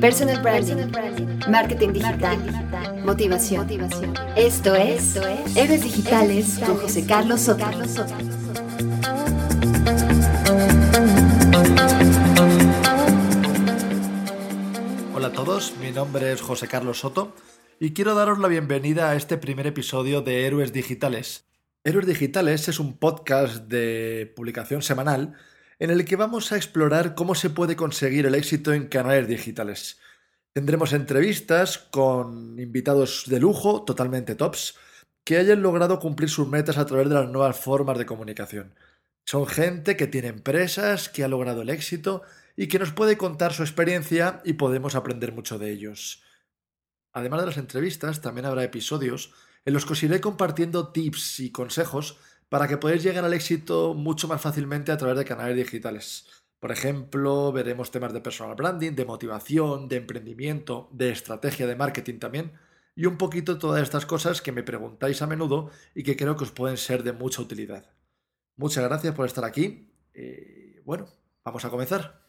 [0.00, 0.92] Personal branding,
[1.48, 2.38] marketing digital,
[3.04, 3.66] motivación.
[4.36, 5.16] Esto es
[5.56, 7.64] Héroes Digitales con José Carlos Soto.
[15.14, 17.34] Hola a todos, mi nombre es José Carlos Soto
[17.80, 21.44] y quiero daros la bienvenida a este primer episodio de Héroes Digitales.
[21.82, 25.34] Héroes Digitales es un podcast de publicación semanal
[25.78, 30.00] en el que vamos a explorar cómo se puede conseguir el éxito en canales digitales.
[30.52, 34.74] Tendremos entrevistas con invitados de lujo, totalmente tops,
[35.24, 38.74] que hayan logrado cumplir sus metas a través de las nuevas formas de comunicación.
[39.24, 42.22] Son gente que tiene empresas, que ha logrado el éxito
[42.56, 46.22] y que nos puede contar su experiencia y podemos aprender mucho de ellos.
[47.12, 49.32] Además de las entrevistas, también habrá episodios
[49.64, 52.16] en los que os iré compartiendo tips y consejos
[52.48, 56.26] para que podáis llegar al éxito mucho más fácilmente a través de canales digitales.
[56.60, 62.18] Por ejemplo, veremos temas de personal branding, de motivación, de emprendimiento, de estrategia de marketing
[62.18, 62.52] también,
[62.96, 66.42] y un poquito todas estas cosas que me preguntáis a menudo y que creo que
[66.42, 67.86] os pueden ser de mucha utilidad.
[68.56, 69.92] Muchas gracias por estar aquí.
[70.12, 71.06] Y bueno,
[71.44, 72.20] vamos a comenzar.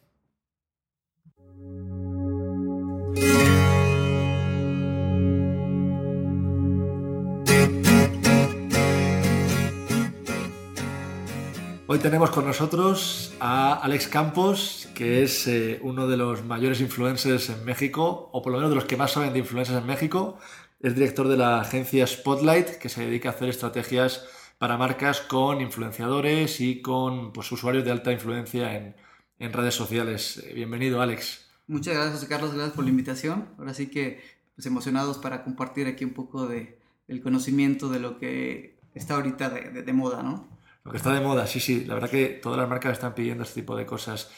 [11.92, 17.50] Hoy tenemos con nosotros a Alex Campos, que es eh, uno de los mayores influencers
[17.50, 20.38] en México, o por lo menos de los que más saben de influencers en México.
[20.82, 24.24] Es director de la agencia Spotlight, que se dedica a hacer estrategias
[24.60, 28.94] para marcas con influenciadores y con pues, usuarios de alta influencia
[29.40, 30.46] en, redes sociales.
[30.54, 31.50] Bienvenido, Alex.
[31.66, 32.54] Muchas gracias, Carlos.
[32.54, 33.50] Gracias por la invitación.
[33.58, 34.22] Ahora sí que
[34.54, 39.50] pues, emocionados para compartir aquí un poco de, del conocimiento de lo que está ahorita
[39.50, 40.59] de, de moda, ¿no?
[40.90, 41.86] Lo que está de moda, sí, sí.
[41.86, 44.32] La verdad que todas las marcas están pidiendo este tipo de cosas.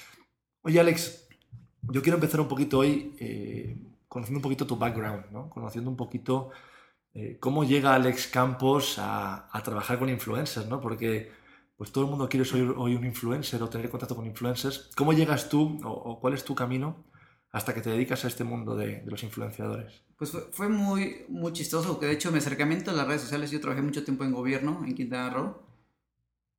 [0.64, 1.30] Oye, Alex,
[1.84, 3.78] yo quiero empezar un poquito hoy eh,
[4.10, 5.50] conociendo un poquito tu background, ¿no?
[5.50, 6.50] Conociendo un poquito
[7.14, 10.82] eh, cómo llega Alex Campos a, a, trabajar con influencers, ¿no?
[10.82, 11.32] Porque
[11.78, 14.90] pues todo el mundo quiere ser hoy un influencer o tener contacto con influencers.
[14.98, 17.06] ¿Cómo llegas tú o, o cuál es tu camino
[17.54, 20.04] hasta que te dedicas a este mundo de, de los influenciadores?
[20.18, 23.52] Pues fue, fue, muy, muy chistoso, que de hecho mi acercamiento a las redes sociales,
[23.52, 25.71] yo trabajé mucho tiempo en gobierno, en Quintana Roo,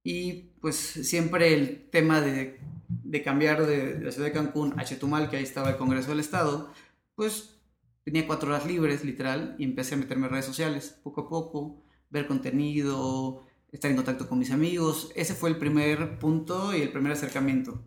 [0.04, 5.30] y pues siempre el tema de, de cambiar de, la ciudad de Cancún a Chetumal,
[5.30, 6.72] que ahí estaba el Congreso del Estado,
[7.14, 7.60] pues
[8.04, 11.82] tenía cuatro horas libres, literal, y empecé a meterme en redes sociales, poco a poco,
[12.10, 15.12] ver contenido, estar en contacto con mis amigos.
[15.14, 17.82] Ese fue el primer punto y el primer acercamiento.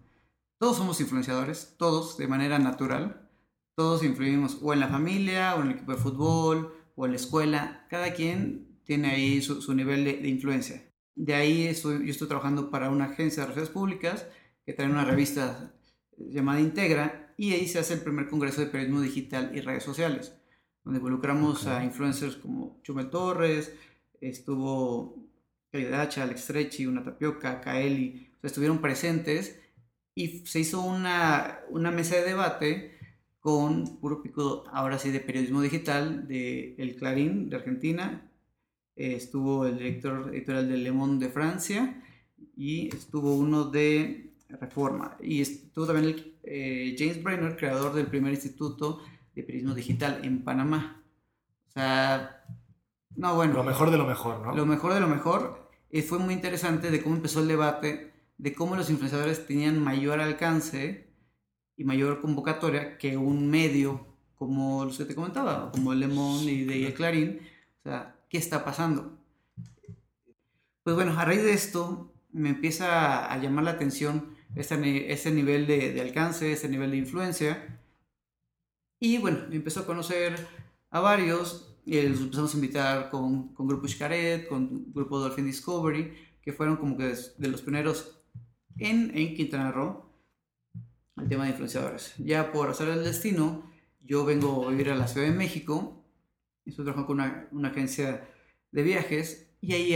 [0.58, 3.30] Todos somos influenciadores, todos de manera natural.
[3.76, 7.18] Todos influimos o en la familia, o en el equipo de fútbol, o en la
[7.18, 7.86] escuela.
[7.90, 10.82] Cada quien tiene ahí su, nivel de influencia.
[11.16, 14.28] De ahí estoy, yo estoy trabajando para una agencia de relaciones públicas
[14.66, 15.74] que trae una revista
[16.18, 20.36] llamada Integra y ahí se hace el primer congreso de periodismo digital y redes sociales,
[20.84, 21.74] donde involucramos okay.
[21.74, 23.74] a influencers como Chumel Torres,
[24.22, 25.26] estuvo
[25.72, 29.60] Dacha, Alex Trechi, Una Tapioca, Kaeli, o sea, estuvieron presentes
[30.14, 32.98] y se hizo una, una mesa de debate
[33.40, 38.32] con puro pico, ahora sí, de periodismo digital de El Clarín de Argentina,
[38.96, 42.02] eh, estuvo el director editorial de Le Monde de Francia
[42.56, 45.18] y estuvo uno de Reforma.
[45.22, 49.02] Y estuvo también el, eh, James Brenner, creador del primer instituto
[49.34, 51.04] de periodismo digital en Panamá.
[51.68, 52.44] O sea,
[53.16, 53.54] no, bueno.
[53.54, 54.56] Lo mejor de lo mejor, ¿no?
[54.56, 55.70] Lo mejor de lo mejor.
[55.92, 60.20] Y fue muy interesante de cómo empezó el debate, de cómo los influenciadores tenían mayor
[60.20, 61.14] alcance
[61.78, 66.66] y mayor convocatoria que un medio como los que te comentaba, como Le Monde y
[66.66, 67.40] de El Clarín.
[67.80, 69.18] O sea, ¿qué está pasando?
[70.84, 75.68] Pues bueno, a raíz de esto me empieza a llamar la atención ese, ese nivel
[75.68, 77.80] de, de, alcance, ese nivel de influencia.
[79.00, 80.36] Y bueno, me empezó a conocer
[80.90, 86.12] a varios, y los empezamos a invitar con, con Grupo Xcaret, con Grupo Dolphin Discovery,
[86.42, 88.20] que fueron como que de los primeros
[88.78, 90.12] en, en Quintana Roo,
[91.16, 92.16] el tema de influenciadores.
[92.18, 93.72] Ya por hacer el destino,
[94.02, 96.02] yo vengo a vivir a la Ciudad de México
[96.66, 98.28] Estoy trabajando con una, una, agencia
[98.72, 99.96] de viajes y ahí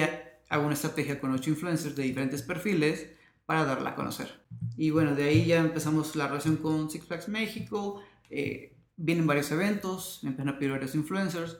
[0.50, 3.08] hago una estrategia con ocho influencers de diferentes perfiles
[3.46, 4.44] para darla a conocer.
[4.78, 9.50] Y bueno, de ahí ya empezamos la relación con Six Flags México, eh, vienen varios
[9.52, 11.58] eventos, me empiezan a pedir varios influencers.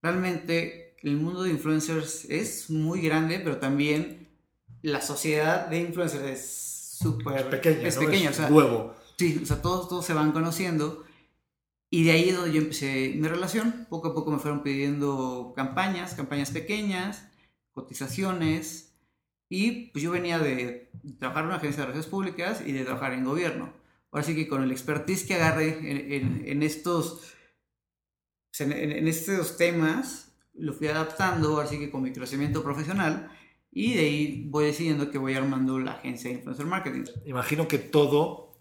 [0.00, 4.28] Realmente el mundo de influencers es muy grande, pero también
[4.80, 7.88] la sociedad de influencers es súper pequeña.
[7.88, 8.94] Es pequeña, es o sea, huevo.
[9.18, 11.04] Sí, o sea, todos, todos se van conociendo
[11.94, 13.86] y de ahí es donde yo empecé mi relación.
[13.90, 17.28] Poco a poco me fueron pidiendo campañas, campañas pequeñas,
[17.72, 18.96] cotizaciones.
[19.50, 23.12] Y pues yo venía de trabajar en una agencia de relaciones públicas y de trabajar
[23.12, 23.74] en gobierno.
[24.10, 26.16] ahora sí que con el expertise que agarré
[26.50, 27.34] en, estos,
[28.58, 33.30] en, estos temas, lo fui adaptando, así que con mi crecimiento profesional,
[33.70, 37.04] y de ahí voy decidiendo que voy armando la agencia de influencer marketing.
[37.26, 38.51] Imagino que todo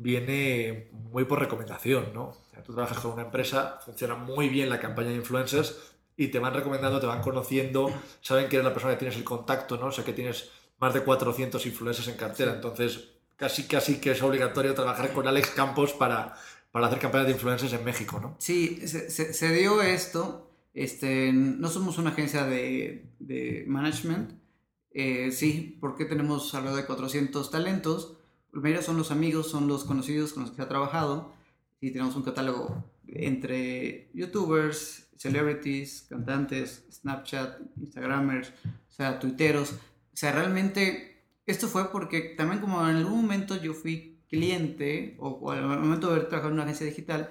[0.00, 2.32] viene muy por recomendación, ¿no?
[2.64, 5.76] tú trabajas con una empresa, funciona muy bien la campaña de influencers
[6.16, 9.24] y te van recomendando, te van conociendo, saben que eres la persona que tienes el
[9.24, 9.86] contacto, ¿no?
[9.86, 14.22] O sea, que tienes más de 400 influencers en cartera, entonces casi casi que es
[14.22, 16.34] obligatorio trabajar con Alex Campos para,
[16.72, 18.36] para hacer campañas de influencers en México, ¿no?
[18.38, 20.50] Sí, se, dio esto.
[20.74, 24.32] Este, no somos una agencia de, de management.
[24.92, 28.19] Eh, sí, porque tenemos alrededor de 400 talentos.
[28.52, 31.32] Primero son los amigos, son los conocidos con los que se ha trabajado.
[31.80, 39.72] Y tenemos un catálogo entre youtubers, celebrities, cantantes, Snapchat, Instagramers, o sea, tuiteros.
[39.72, 45.50] O sea, realmente esto fue porque también como en algún momento yo fui cliente o,
[45.50, 47.30] al momento de haber trabajado en una agencia digital,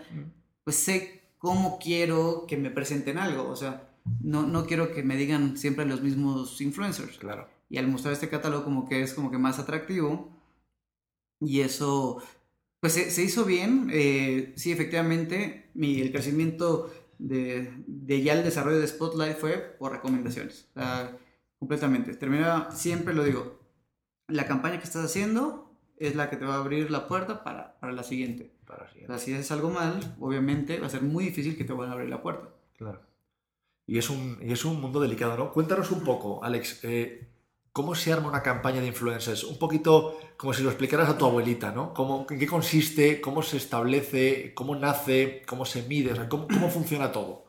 [0.63, 3.47] pues sé cómo quiero que me presenten algo.
[3.47, 3.89] O sea,
[4.21, 7.17] no, no quiero que me digan siempre los mismos influencers.
[7.17, 7.47] Claro.
[7.69, 10.29] Y al mostrar este catálogo como que es como que más atractivo.
[11.39, 12.21] Y eso,
[12.79, 13.89] pues se, hizo bien.
[13.91, 19.91] Eh, sí, efectivamente, mi, el crecimiento de, de, ya el desarrollo de Spotlight fue por
[19.91, 20.67] recomendaciones.
[20.75, 21.17] O sea,
[21.57, 22.15] completamente.
[22.15, 23.59] Termina, siempre lo digo,
[24.27, 27.79] la campaña que estás haciendo es la que te va a abrir la puerta para,
[27.79, 28.53] para la siguiente.
[28.65, 29.19] Para la siguiente.
[29.19, 32.09] si haces algo mal, obviamente va a ser muy difícil que te van a abrir
[32.09, 32.49] la puerta.
[32.77, 33.01] Claro.
[33.85, 35.51] Y es un, y es un mundo delicado, ¿no?
[35.51, 37.27] Cuéntanos un poco, Alex, eh,
[37.73, 39.43] ¿cómo se arma una campaña de influencers?
[39.43, 41.93] Un poquito como si lo explicaras a tu abuelita, ¿no?
[41.93, 43.21] ¿Cómo, ¿En qué consiste?
[43.21, 44.53] ¿Cómo se establece?
[44.53, 45.43] ¿Cómo nace?
[45.47, 46.27] ¿Cómo se mide?
[46.27, 47.45] ¿cómo, ¿cómo, funciona todo?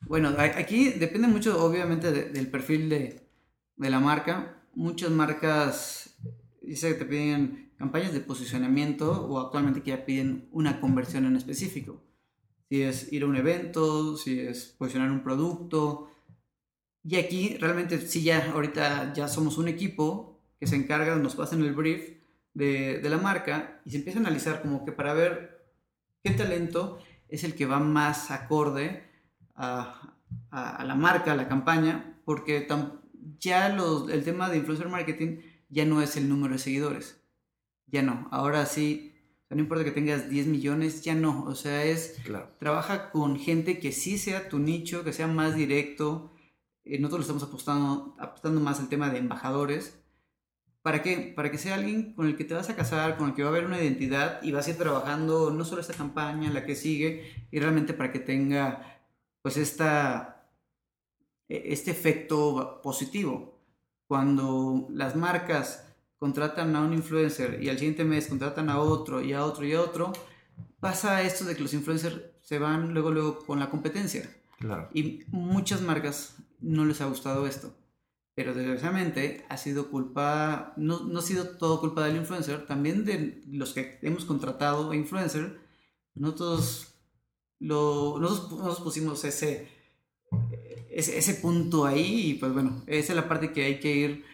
[0.00, 3.28] Bueno, aquí depende mucho, obviamente, del perfil de,
[3.76, 4.62] de la marca.
[4.74, 6.16] Muchas marcas
[6.60, 11.36] dice que te piden campañas de posicionamiento o actualmente que ya piden una conversión en
[11.36, 12.02] específico.
[12.68, 16.08] Si es ir a un evento, si es posicionar un producto.
[17.04, 21.62] Y aquí realmente sí ya ahorita ya somos un equipo que se encarga, nos pasan
[21.62, 22.16] el brief
[22.54, 25.68] de, de la marca y se empieza a analizar como que para ver
[26.22, 26.98] qué talento
[27.28, 29.04] es el que va más acorde
[29.54, 30.14] a,
[30.50, 32.66] a, la marca, a la campaña, porque
[33.38, 37.20] ya los, el tema de influencer marketing ya no es el número de seguidores.
[37.86, 38.28] Ya no.
[38.30, 39.14] Ahora sí,
[39.50, 41.44] no importa que tengas 10 millones, ya no.
[41.44, 42.16] O sea, es.
[42.58, 46.33] Trabaja con gente que sí sea tu nicho, que sea más directo.
[46.84, 50.00] Eh, nosotros estamos apostando, apostando más al tema de embajadores.
[50.82, 51.32] ¿Para qué?
[51.34, 53.48] Para que sea alguien con el que te vas a casar, con el que va
[53.48, 56.76] a haber una identidad y vas a ir trabajando no solo esta campaña, la que
[56.76, 59.00] sigue, y realmente para que tenga
[59.42, 60.50] pues esta,
[61.48, 63.54] e, este efecto positivo
[64.06, 65.86] cuando las marcas
[66.18, 69.72] contratan a un influencer y al siguiente mes contratan a otro y a otro y
[69.74, 70.12] a otro,
[70.80, 74.28] pasa esto de que los influencers se van luego, luego con la competencia.
[74.58, 74.88] Claro.
[74.94, 77.74] Y muchas marcas no les ha gustado esto.
[78.34, 83.42] Pero desgraciadamente ha sido culpa, no, no ha sido todo culpa del influencer, también de
[83.50, 85.60] los que hemos contratado a influencer.
[86.14, 86.94] Nosotros,
[87.60, 89.68] lo, nosotros, nosotros pusimos ese,
[90.90, 94.24] ese, punto ahí y pues bueno, esa es la parte que hay que ir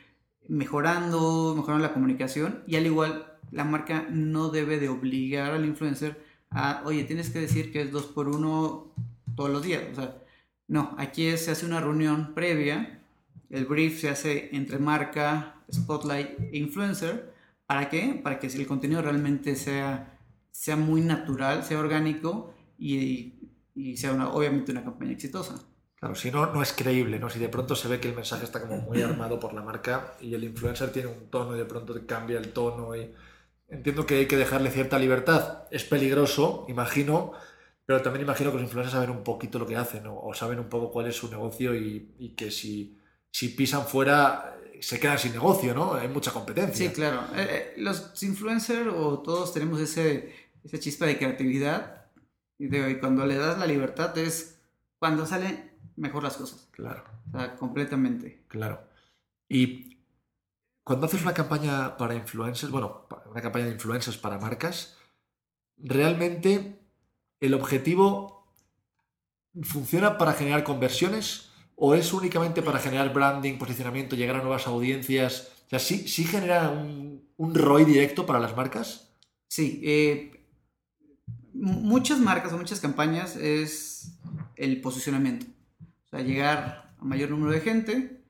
[0.49, 6.23] mejorando, mejorando la comunicación y al igual la marca no debe de obligar al influencer
[6.51, 8.93] a, oye, tienes que decir que es dos por uno
[9.41, 9.85] todos los días.
[9.91, 10.19] O sea,
[10.69, 13.01] no, aquí se hace una reunión previa,
[13.49, 17.33] el brief se hace entre marca, spotlight e influencer.
[17.67, 18.21] ¿Para qué?
[18.23, 20.19] Para que el contenido realmente sea,
[20.51, 23.33] sea muy natural, sea orgánico y,
[23.75, 25.55] y sea una, obviamente una campaña exitosa.
[25.95, 27.31] Claro, si no, no es creíble, ¿no?
[27.31, 30.17] Si de pronto se ve que el mensaje está como muy armado por la marca
[30.21, 33.11] y el influencer tiene un tono y de pronto cambia el tono y...
[33.73, 35.63] Entiendo que hay que dejarle cierta libertad.
[35.71, 37.33] Es peligroso, imagino,
[37.91, 40.69] pero también imagino que los influencers saben un poquito lo que hacen o saben un
[40.69, 43.01] poco cuál es su negocio y, que si,
[43.33, 45.95] si pisan fuera se quedan sin negocio, ¿no?
[45.95, 46.89] Hay mucha competencia.
[46.89, 47.25] Sí, claro.
[47.35, 50.33] Eh, eh, los influencers o todos tenemos ese,
[50.63, 52.07] esa chispa de creatividad
[52.59, 54.61] y, de, y cuando le das la libertad es
[55.01, 56.69] cuando sale mejor las cosas.
[56.71, 57.03] Claro.
[57.33, 58.45] O sea, completamente.
[58.47, 58.85] Claro.
[59.49, 59.99] Y
[60.85, 64.97] cuando haces una campaña para influencers, bueno, una campaña de influencers para marcas,
[65.77, 66.80] realmente
[67.41, 68.47] el objetivo
[69.63, 75.51] funciona para generar conversiones o es únicamente para generar branding, posicionamiento, llegar a nuevas audiencias.
[75.67, 79.15] O sea, ¿sí, sí genera un, un ROI directo para las marcas?
[79.49, 79.81] Sí.
[79.83, 80.47] Eh,
[81.55, 84.19] muchas marcas o muchas campañas es
[84.57, 85.47] el posicionamiento.
[86.05, 88.23] O sea, llegar a mayor número de gente,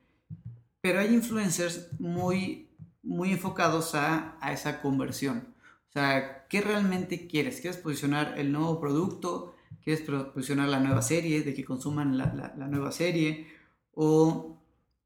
[0.81, 2.71] pero hay influencers muy,
[3.03, 5.55] muy enfocados a, a esa conversión.
[5.89, 7.61] O sea, ¿qué realmente quieres?
[7.61, 9.55] ¿Quieres posicionar el nuevo producto?
[9.83, 11.43] ¿Quieres posicionar la nueva serie?
[11.43, 13.47] ¿De que consuman la, la, nueva serie?
[13.95, 14.59] ¿O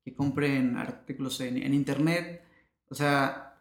[0.03, 2.43] que compren artículos en, en internet?
[2.89, 3.61] O sea,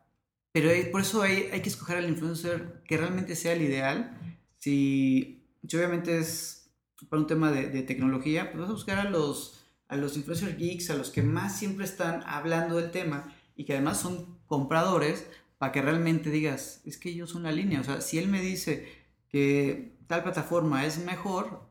[0.53, 4.17] pero por eso hay, hay, que escoger al influencer que realmente sea el ideal.
[4.59, 6.71] Si, si obviamente es
[7.09, 10.57] para un tema de, de, tecnología, pues vas a buscar a los, a los influencer
[10.57, 15.27] geeks, a los que más siempre están hablando del tema y que además son compradores
[15.57, 17.81] para que realmente digas, es que ellos son la línea.
[17.81, 18.87] O sea, si él me dice
[19.29, 21.69] que tal plataforma es mejor,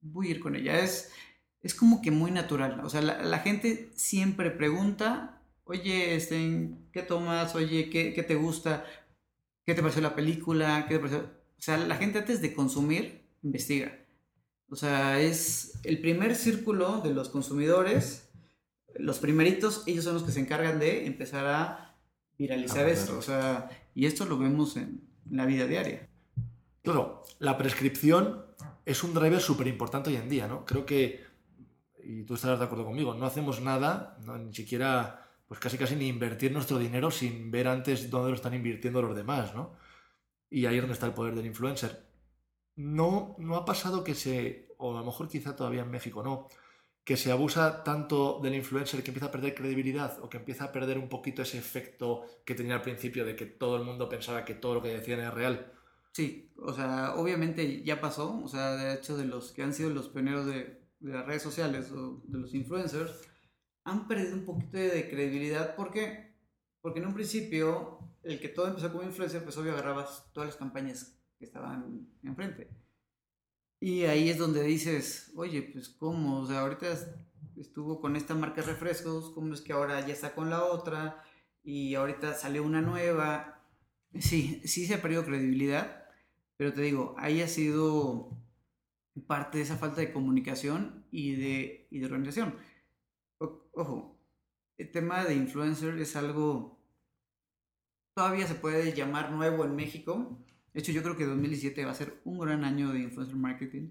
[0.00, 0.80] voy a ir con ella.
[0.80, 1.12] Es,
[1.60, 2.80] es como que muy natural.
[2.84, 7.54] O sea, la, gente siempre pregunta, oye, este, ¿qué tomas?
[7.54, 8.84] Oye, ¿qué, ¿qué, te gusta?
[9.64, 10.86] ¿Qué te pareció la película?
[10.88, 11.20] ¿Qué te pareció?
[11.58, 13.98] O sea, la gente antes de consumir, investiga.
[14.68, 18.28] O sea, es el primer círculo de los consumidores,
[18.96, 21.93] los primeritos, ellos son los que se encargan de empezar a
[22.38, 23.18] viralizar esto.
[23.18, 25.00] O sea, y esto lo vemos en
[25.30, 26.08] la vida diaria.
[26.82, 28.44] Claro, la prescripción
[28.84, 30.64] es un driver súper importante hoy en día, ¿no?
[30.64, 31.24] Creo que,
[32.02, 36.08] y tú estarás de acuerdo conmigo, no hacemos nada, ni siquiera, pues casi casi ni
[36.08, 39.72] invertir nuestro dinero sin ver antes dónde lo están invirtiendo los demás, ¿no?
[40.50, 42.04] Y ahí es donde está el poder del influencer.
[42.76, 46.48] No, no ha pasado que se, o a lo mejor quizá todavía en México no,
[47.04, 50.72] que se abusa tanto del influencer que empieza a perder credibilidad o que empieza a
[50.72, 54.44] perder un poquito ese efecto que tenía al principio de que todo el mundo pensaba
[54.44, 55.74] que todo lo que decían era real
[56.14, 59.90] Sí, o sea, obviamente ya pasó, o sea, de hecho de los que han sido
[59.90, 63.20] los pioneros de, las redes sociales o de los influencers,
[63.82, 65.74] han perdido un poquito de credibilidad.
[65.74, 66.36] ¿Por qué?
[66.80, 70.56] Porque en un principio, el que todo empezó como influencer, pues obvio agarrabas todas las
[70.56, 72.70] campañas que estaban enfrente.
[73.84, 76.86] Y ahí es donde dices, oye, pues cómo, o sea, ahorita
[77.56, 81.22] estuvo con esta marca de refrescos, ¿cómo es que ahora ya está con la otra?
[81.62, 83.62] Y ahorita salió una nueva.
[84.18, 86.04] Sí, sí se ha perdido credibilidad
[86.56, 88.30] pero te digo, ahí ha sido
[89.26, 92.56] parte de esa falta de comunicación y de, y de organización.
[93.38, 94.18] ojo,
[94.78, 96.78] el tema de influencer es algo
[98.14, 100.38] todavía se puede llamar nuevo en México.
[100.74, 103.90] De hecho, yo creo que 2017 va a ser un gran año de influencer marketing.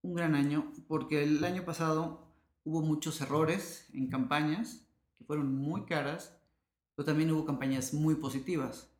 [0.00, 2.26] Un gran año, porque el año pasado
[2.64, 4.86] hubo muchos errores en campañas
[5.18, 6.40] que fueron muy caras,
[6.94, 8.90] pero también hubo campañas muy positivas.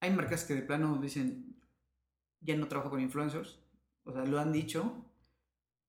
[0.00, 1.56] Hay marcas que de plano dicen,
[2.40, 3.60] ya no trabajo con influencers,
[4.02, 5.06] o sea, lo han dicho.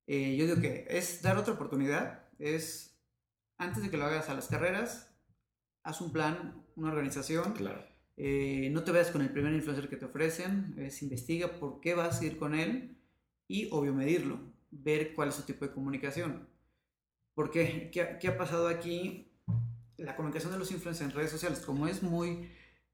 [0.05, 2.95] Eh, yo digo que es dar otra oportunidad, es
[3.57, 5.11] antes de que lo hagas a las carreras,
[5.81, 7.53] haz un plan, una organización.
[7.53, 7.92] Claro.
[8.15, 11.95] Eh, no te vayas con el primer influencer que te ofrecen, es investiga por qué
[11.95, 12.97] vas a ir con él
[13.47, 14.39] y obvio medirlo,
[14.69, 16.47] ver cuál es su tipo de comunicación.
[17.33, 17.89] ¿Por qué?
[17.91, 19.31] ¿Qué, ha pasado aquí?
[19.97, 22.49] La comunicación de los influencers en redes sociales, como es muy,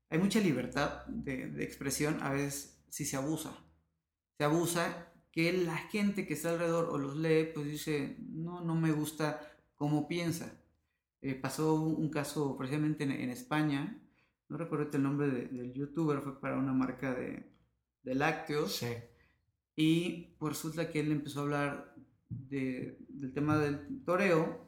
[0.09, 3.53] hay mucha libertad de, expresión, a veces si se abusa.
[4.38, 8.75] Se abusa que la gente que está alrededor o los lee, pues dice, no, no
[8.75, 9.41] me gusta
[9.75, 10.59] cómo piensa.
[11.21, 14.01] Eh, pasó un, caso precisamente en, España,
[14.49, 17.51] no recuerdo el nombre del youtuber, fue para una marca de,
[18.03, 18.75] de lácteos.
[18.75, 18.93] Sí.
[19.75, 21.95] Y pues resulta que él empezó a hablar
[22.27, 24.67] de, del tema del toreo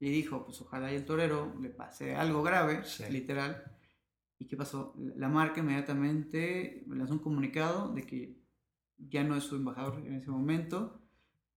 [0.00, 3.78] y dijo, pues ojalá y el torero le pase algo grave, literal,
[4.38, 4.94] ¿Y qué pasó?
[5.16, 8.40] La marca inmediatamente lanzó un comunicado de que
[8.96, 11.02] ya no es su embajador en ese momento.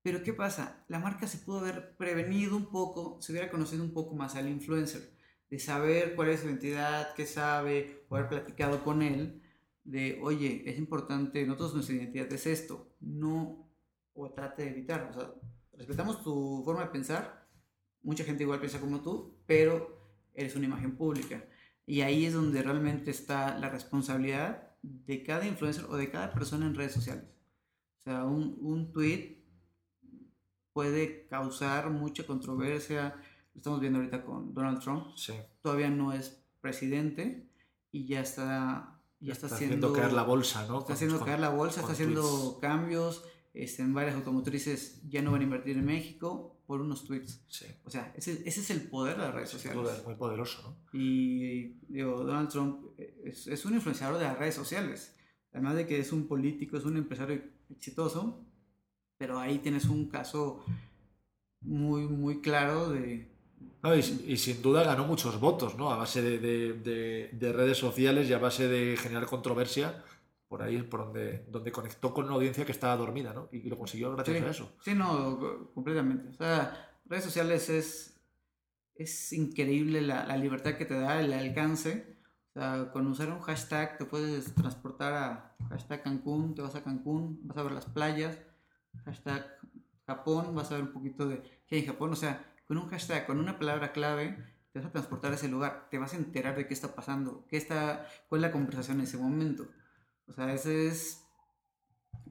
[0.02, 0.84] Pero ¿qué pasa?
[0.88, 4.50] La marca se pudo haber prevenido un poco, se hubiera conocido un poco más al
[4.50, 5.16] influencer,
[5.52, 9.44] de saber cuál es su identidad, qué sabe, o haber platicado con él,
[9.84, 13.70] de, oye, es importante, nosotros nuestra identidad es esto, no,
[14.14, 15.34] o trate de evitar, o sea,
[15.74, 17.48] respetamos tu forma de pensar,
[18.02, 20.02] mucha gente igual piensa como tú, pero
[20.34, 21.46] eres una imagen pública.
[21.86, 26.66] Y ahí es donde realmente está la responsabilidad de cada influencer o de cada persona
[26.66, 27.26] en redes sociales.
[28.00, 29.44] O sea, un, un tweet
[30.74, 33.16] puede causar mucha controversia.
[33.54, 35.08] Lo estamos viendo ahorita con Donald Trump.
[35.16, 35.34] Sí.
[35.62, 37.50] Todavía no es presidente
[37.92, 40.80] y ya está, ya está, haciendo caer la bolsa, ¿no?
[40.80, 43.26] Está haciendo caer la bolsa, está haciendo cambios.
[43.54, 47.44] Este, en varias automotrices ya no van a invertir en México por unos tweets.
[47.50, 47.66] Sí.
[47.84, 49.82] O sea, ese, ese, es el poder de las redes sociales.
[49.82, 50.98] Poder, muy poderoso, ¿no?
[50.98, 55.18] Y digo, Donald Trump es, es, un influenciador de las redes sociales.
[55.52, 58.46] Además de que es un político, es un empresario exitoso,
[59.18, 60.64] pero ahí tienes un caso
[61.60, 63.31] muy, muy claro de...
[63.84, 65.92] No, y, y, sin duda ganó muchos votos, ¿no?
[65.92, 70.04] A base de, de, de, redes sociales y a base de generar controversia
[70.52, 73.48] por ahí es por donde, donde conectó con una audiencia que estaba dormida, ¿no?
[73.54, 74.76] Y lo consiguió gracias a eso.
[74.84, 76.28] Sí, no, completamente.
[76.28, 78.20] O sea, redes sociales es,
[78.94, 82.18] es increíble la, la, libertad que te da, el alcance.
[82.50, 86.84] O sea, con usar un hashtag te puedes transportar a hashtag Cancún, te vas a
[86.84, 88.38] Cancún, vas a ver las playas,
[89.06, 89.58] hashtag
[90.06, 92.12] Japón, vas a ver un poquito de qué hay en Japón.
[92.12, 94.38] O sea, con un hashtag, con una palabra clave,
[94.72, 97.46] te vas a transportar a ese lugar, te vas a enterar de qué está pasando,
[97.50, 99.68] qué está, cuál es la conversación en ese momento.
[100.26, 101.22] O sea, ese es...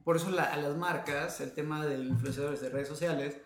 [0.03, 3.39] Por eso a las marcas, el tema de influenciadores de redes sociales,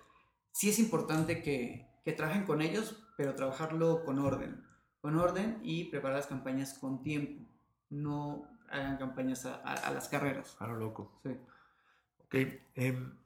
[0.54, 4.64] sí es importante que, que trabajen con ellos, pero trabajarlo con orden
[5.02, 7.46] con orden y preparar las campañas con tiempo.
[7.90, 10.56] No hagan campañas a, las carreras.
[10.62, 11.20] A lo loco.
[11.24, 11.32] Sí.
[12.20, 12.36] Ok.
[12.74, 13.18] Em,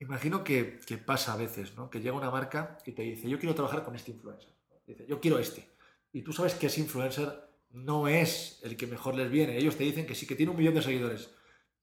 [0.00, 1.90] imagino que, que, pasa a veces, ¿no?
[1.90, 4.54] Que llega una marca y te dice, yo quiero trabajar con este influencer.
[4.86, 5.68] Dice, yo quiero este.
[6.12, 9.56] Y tú sabes que ese influencer no es el que mejor les viene.
[9.56, 11.30] Ellos te dicen que sí, que tiene un millón de seguidores.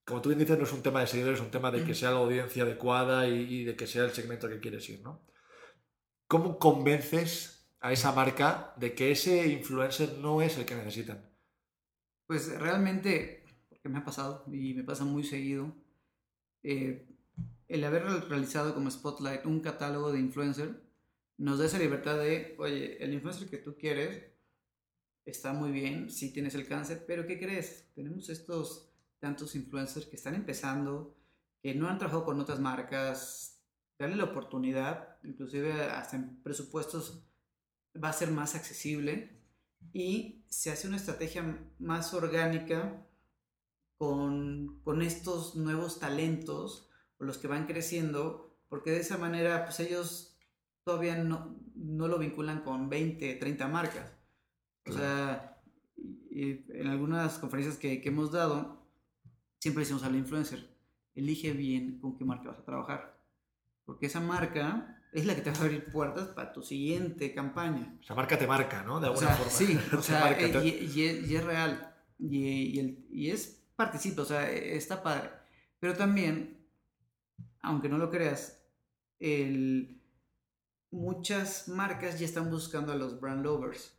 [0.06, 1.96] Como tú bien dices, no es un tema de seguidores, es un tema de que
[1.96, 5.26] sea la audiencia adecuada y, y de que sea el segmento que quieres ir, ¿no?
[6.28, 11.30] ¿Cómo convences a esa marca de que ese influencer no es el que necesitan?
[12.26, 15.76] Pues realmente, porque me ha pasado y me pasa muy seguido,
[16.64, 17.13] eh,
[17.68, 20.84] el haber realizado como Spotlight un catálogo de influencer
[21.38, 24.32] nos da esa libertad de, oye, el influencer que tú quieres
[25.26, 27.90] está muy bien, si tienes el cáncer, pero ¿qué crees?
[27.96, 28.90] Tenemos estos
[29.20, 31.16] tantos influencers que están empezando,
[31.62, 33.62] que no han trabajado con otras marcas,
[33.98, 37.24] darle la oportunidad, inclusive hasta en presupuestos
[38.02, 39.40] va a ser más accesible
[39.94, 43.06] y se hace una estrategia más orgánica
[43.98, 46.90] con, con estos nuevos talentos
[47.24, 50.38] o los que van creciendo, porque de esa manera pues ellos
[50.84, 54.12] todavía no, no lo vinculan con 20, 30 marcas.
[54.86, 55.62] O sea,
[56.30, 58.86] en algunas conferencias que, que hemos dado,
[59.60, 60.76] siempre decimos al influencer,
[61.16, 63.18] elige bien con qué marca vas a trabajar.
[63.86, 67.98] Porque esa marca es la que te va a abrir puertas para tu siguiente campaña.
[68.02, 69.00] Esa marca te marca, ¿no?
[69.00, 69.52] De alguna forma.
[69.52, 71.96] Sí, o sea, eh, y, es, real.
[72.20, 75.30] Y, el, y, es participa, o sea, está padre.
[75.80, 76.63] Pero también,
[77.64, 78.62] aunque no lo creas,
[79.20, 80.02] el,
[80.92, 83.98] muchas marcas ya están buscando a los brand lovers.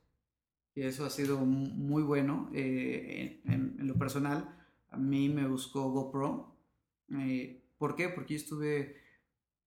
[0.74, 4.56] Y eso ha sido muy bueno eh, en, lo personal.
[4.90, 6.56] A mí me buscó GoPro.
[7.18, 8.08] Eh, ¿Por qué?
[8.08, 8.96] Porque yo estuve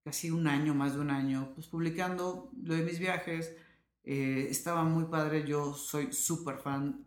[0.04, 3.56] casi un año, más de un año, pues publicando lo de mis viajes.
[4.04, 7.06] Eh, estaba muy padre, yo soy súper fan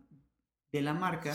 [0.72, 1.34] de la marca.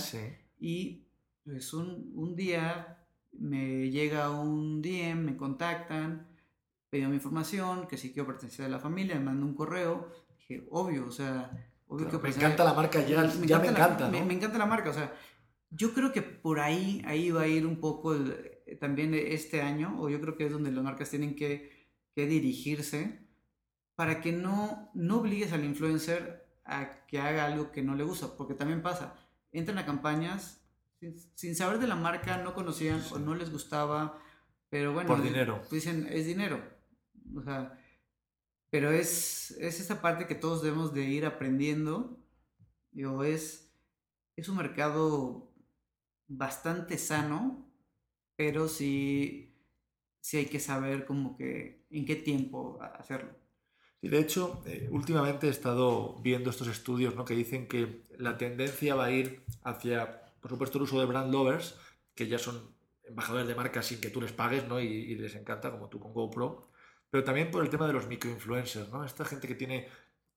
[0.60, 1.08] Y
[1.44, 2.97] pues un, un, día
[3.40, 6.28] me llega un DM, me contactan,
[6.90, 10.12] pido mi información, que sí quiero pertenecer a la familia, me mando un correo.
[10.40, 11.52] Dije, obvio, o sea,
[11.88, 14.10] obvio que Me encanta la marca, ya me, ya me encanta.
[14.10, 15.14] me, encanta la marca, o sea,
[15.70, 19.96] yo creo que por ahí, ahí va a ir un poco el, también este año,
[20.00, 21.76] o yo creo que es donde las marcas tienen que,
[22.16, 23.28] dirigirse
[23.94, 28.36] para que no, no obligues al influencer a que haga algo que no le gusta,
[28.36, 29.14] porque también pasa,
[29.52, 30.67] entran a campañas
[31.36, 34.22] sin, saber de la marca, no conocían o no les gustaba,
[34.70, 35.62] pero bueno, por dinero.
[35.72, 36.62] Dicen, es dinero.
[37.36, 37.80] O sea,
[38.70, 42.20] pero es, es esa parte que todos debemos de ir aprendiendo.
[42.92, 43.72] Digo, es,
[44.36, 45.54] es un mercado
[46.28, 47.68] bastante sano
[48.38, 49.52] pero sí,
[50.22, 53.32] sí hay que saber como que en qué tiempo hacerlo.
[54.00, 57.26] Sí, de hecho, eh, últimamente he estado viendo estos estudios ¿no?
[57.26, 61.32] que dicen que la tendencia va a ir hacia, por supuesto, el uso de brand
[61.32, 61.78] lovers,
[62.16, 64.80] que ya son embajadores de marca sin que tú les pagues ¿no?
[64.80, 66.70] y, les encanta, como tú con GoPro,
[67.10, 69.04] pero también por el tema de los microinfluencers, ¿no?
[69.06, 69.88] esta gente que tiene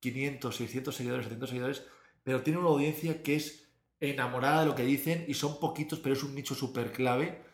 [0.00, 1.86] 500, 600 seguidores, 700 seguidores,
[2.22, 6.14] pero tiene una audiencia que es enamorada de lo que dicen y son poquitos, pero
[6.14, 7.50] es un nicho súper clave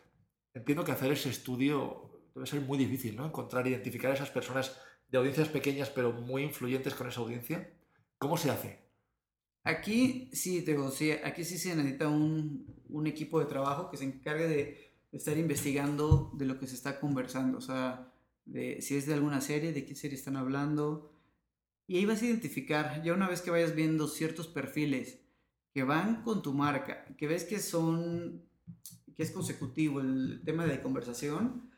[0.57, 3.27] entiendo que hacer ese estudio debe ser muy difícil, ¿no?
[3.27, 4.77] Encontrar, identificar a esas personas
[5.09, 7.71] de audiencias pequeñas pero muy influyentes con esa audiencia.
[8.19, 8.86] ¿Cómo se hace?
[9.67, 13.97] Aquí sí, te digo, sí, aquí sí se necesita un, un, equipo de trabajo que
[13.97, 18.13] se encargue de estar investigando de lo que se está conversando, o sea,
[18.55, 21.13] si es de alguna serie, de qué serie están hablando.
[21.89, 25.19] Y ahí vas a identificar, ya una vez que vayas viendo ciertos perfiles
[25.75, 28.47] que van con tu marca, que ves que son
[29.17, 31.73] que es consecutivo el tema de conversación,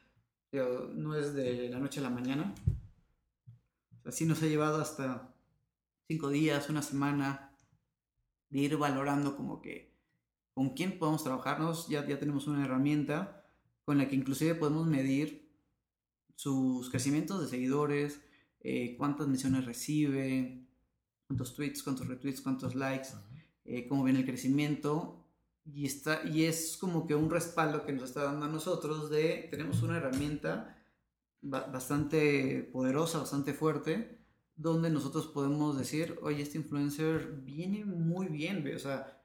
[0.53, 2.55] no es de la noche a la mañana.
[4.05, 5.35] Así nos ha llevado hasta
[6.07, 7.48] cinco días, una semana,
[8.51, 9.97] de ir valorando como que
[10.55, 11.89] con quién podemos trabajarnos.
[11.89, 13.45] Ya, ya tenemos una herramienta
[13.85, 15.49] con la que inclusive podemos medir
[16.35, 18.21] sus crecimientos de seguidores,
[18.61, 20.67] eh, cuántas menciones recibe,
[21.27, 23.09] cuántos tweets, cuántos retweets, cuántos likes,
[23.65, 25.25] eh, cómo viene el crecimiento
[25.65, 29.49] y, está, y es como que un respaldo que nos está dando a nosotros de,
[29.51, 30.77] tenemos una herramienta
[31.41, 34.19] bastante poderosa, bastante fuerte,
[34.59, 39.23] donde nosotros podemos decir, oye, este influencer viene muy bien, o sea,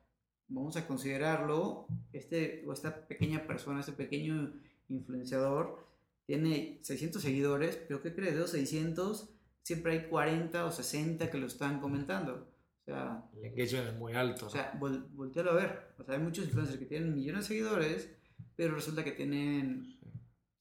[0.47, 4.53] vamos a considerarlo, este o esta pequeña persona, este pequeño
[4.89, 5.85] influenciador,
[6.27, 8.35] tiene 600 seguidores, pero ¿qué crees?
[8.35, 9.29] De los 600,
[9.63, 12.47] siempre hay 40 o 60 que lo están comentando.
[12.81, 14.45] O sea, el engagement es muy alto.
[14.45, 15.95] O sea, vol voltealo a ver.
[15.97, 18.09] O sea, hay muchos influencers que tienen millones de seguidores,
[18.55, 19.97] pero resulta que tienen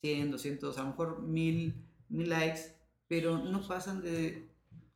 [0.00, 1.74] 100, 200, a lo mejor 1000,
[2.08, 4.51] 1000 likes, pero no pasan de.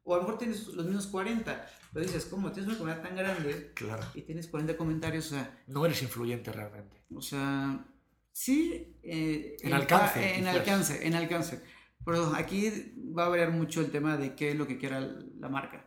[0.07, 2.51] O a lo mejor tienes los mismos 40, pero dices, ¿cómo?
[2.53, 4.05] Tienes una comunidad tan grande claro.
[4.15, 5.63] y tienes 40 comentarios, o sea.
[5.67, 7.03] No eres influyente realmente.
[7.15, 7.85] O sea,
[8.33, 8.97] sí.
[9.03, 10.39] Eh, en, alcance.
[10.39, 11.63] En alcance, en alcance.
[12.05, 15.49] Pero aquí va a variar mucho el tema de qué es lo que quiera la
[15.49, 15.87] marca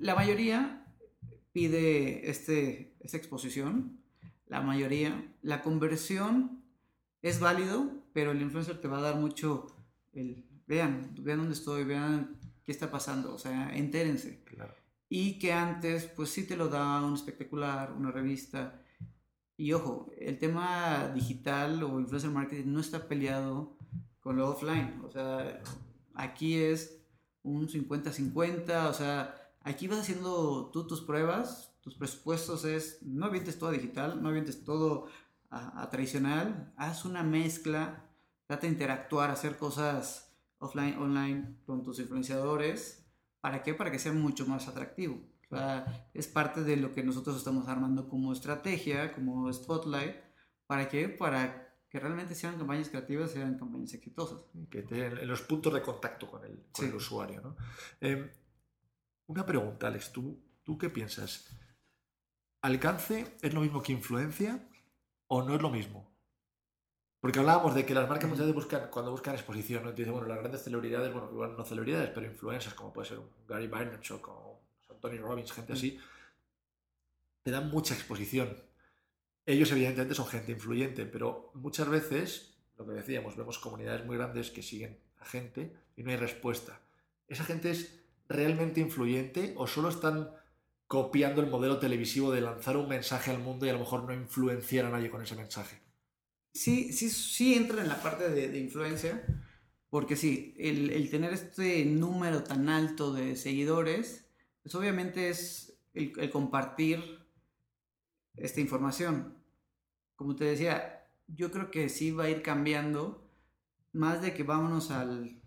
[0.00, 0.86] la mayoría
[1.52, 4.00] pide este, esta exposición,
[4.46, 5.34] la mayoría.
[5.42, 6.64] La conversión
[7.22, 9.66] es válido, pero el influencer te va a dar mucho
[10.12, 14.42] el, vean, vean dónde estoy, vean qué está pasando, o sea, entérense.
[15.08, 18.82] Y que antes, pues sí te lo da un espectacular, una revista.
[19.56, 23.76] Y ojo, el tema digital o influencer marketing no está peleado
[24.20, 25.00] con lo offline.
[25.04, 25.62] O sea,
[26.14, 27.00] aquí es
[27.42, 33.58] un 50-50, o sea, Aquí vas haciendo tú tus pruebas, tus presupuestos es, no avientes
[33.58, 35.06] todo digital, no avientes todo
[35.48, 38.04] a, tradicional, haz una mezcla,
[38.46, 40.23] trata de interactuar, hacer cosas
[40.64, 43.06] offline, online con tus influenciadores.
[43.40, 43.74] ¿Para qué?
[43.74, 45.20] Para que sea mucho más atractivo.
[45.50, 50.16] O sea, es parte de lo que nosotros estamos armando como estrategia, como spotlight.
[50.66, 51.08] ¿Para qué?
[51.08, 54.42] Para que realmente sean campañas creativas, sean campañas exitosas.
[54.70, 57.40] Que en los puntos de contacto con el, con el usuario.
[57.40, 57.56] ¿no?
[58.00, 58.32] Eh,
[59.26, 61.48] una pregunta, Alex, ¿tú, ¿tú qué piensas?
[62.62, 64.68] ¿Alcance es lo mismo que influencia
[65.28, 66.13] o no es lo mismo?
[67.24, 69.92] Porque hablábamos de que las marcas muchas veces buscan, cuando buscan exposición, ¿no?
[69.92, 73.66] Dicen, bueno, las grandes celebridades, bueno, igual no celebridades, pero influencers, como puede ser Gary
[73.66, 74.60] Vaynerchuk o
[75.00, 75.98] Tony Robbins, gente así,
[77.42, 78.54] te dan mucha exposición.
[79.46, 84.50] Ellos, evidentemente, son gente influyente, pero muchas veces, lo que decíamos, vemos comunidades muy grandes
[84.50, 86.82] que siguen a gente y no hay respuesta.
[87.26, 90.28] Esa gente es realmente influyente o solo están
[90.86, 94.12] copiando el modelo televisivo de lanzar un mensaje al mundo y a lo mejor no
[94.12, 95.83] influenciar a nadie con ese mensaje?
[96.54, 99.26] Sí, sí, sí entra en la parte de, influencia,
[99.90, 104.24] porque sí, el, tener este número tan alto de seguidores,
[104.62, 107.02] pues obviamente es el, compartir
[108.36, 109.36] esta información.
[110.16, 113.28] Como te decía, yo creo que sí va a ir cambiando,
[113.92, 115.42] más de que vámonos al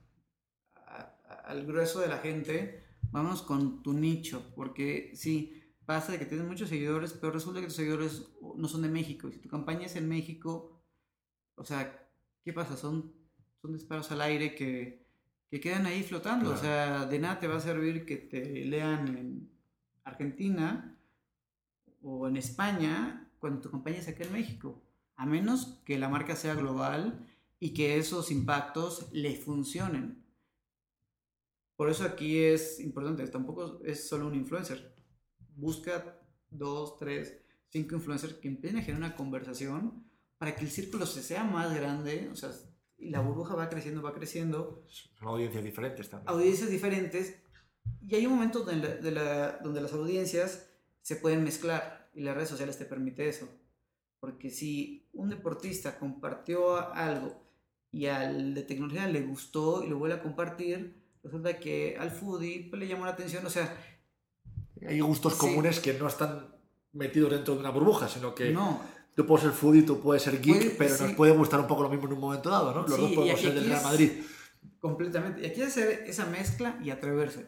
[1.48, 6.46] al grueso de la gente, vamos con tu nicho, porque sí, pasa de que tienes
[6.46, 9.28] muchos seguidores, pero resulta que tus seguidores no son de México.
[9.28, 10.77] Y si tu campaña es en México,
[11.58, 12.08] o sea,
[12.44, 12.78] ¿qué pasa?
[12.78, 13.12] Son,
[13.62, 15.06] son disparos al aire que,
[15.50, 16.52] que quedan ahí flotando.
[16.52, 19.50] O sea, de nada te va a servir que te lean en
[20.04, 20.98] Argentina
[22.02, 24.84] o en España cuando tu campaña es aquí en México.
[25.16, 27.28] A menos que la marca sea global
[27.60, 30.24] y que esos impactos le funcionen.
[31.76, 34.96] Por eso aquí es importante, tampoco es solo un influencer.
[35.56, 37.40] Busca dos, tres,
[37.70, 40.07] cinco influencers que empiecen a generar una conversación
[40.38, 42.52] para que el círculo se sea más grande, o sea,
[42.98, 44.84] y la burbuja va creciendo, va creciendo.
[44.88, 46.30] Son audiencias diferentes también.
[46.30, 47.36] Audiencias diferentes.
[48.08, 48.98] Y hay un momento donde,
[49.62, 50.70] donde las audiencias
[51.02, 53.48] se pueden mezclar y las redes sociales te permite eso.
[54.20, 57.44] Porque si un deportista compartió algo
[57.92, 62.68] y al de tecnología le gustó y lo vuelve a compartir, resulta que al foodie
[62.70, 63.78] pues, le llamó la atención, o sea...
[64.88, 66.56] Hay gustos comunes que no están
[66.94, 68.82] metidos dentro de una burbuja, sino que no.
[69.18, 71.90] Tú puedes ser foodie, tú puedes ser geek, pero nos puede gustar un poco lo
[71.90, 72.88] mismo en un momento dado, ¿no?
[72.88, 74.12] Los dos podemos ser del Real Madrid.
[74.80, 75.42] Completamente.
[75.42, 77.48] Y aquí es hacer esa mezcla y atreverse.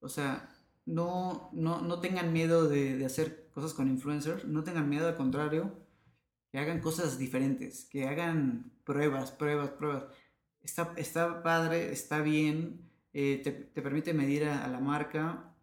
[0.00, 0.48] O sea,
[0.86, 5.14] no, no, no tengan miedo de, de, hacer cosas con influencers, no tengan miedo, al
[5.14, 5.76] contrario,
[6.50, 10.04] que hagan cosas diferentes, que hagan pruebas, pruebas, pruebas.
[10.62, 15.54] Está, está padre, está bien, eh, te, permite medir a, la marca.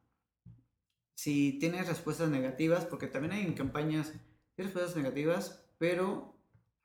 [1.15, 4.13] Si tienes respuestas negativas, porque también hay en campañas
[4.63, 6.35] respuestas negativas, pero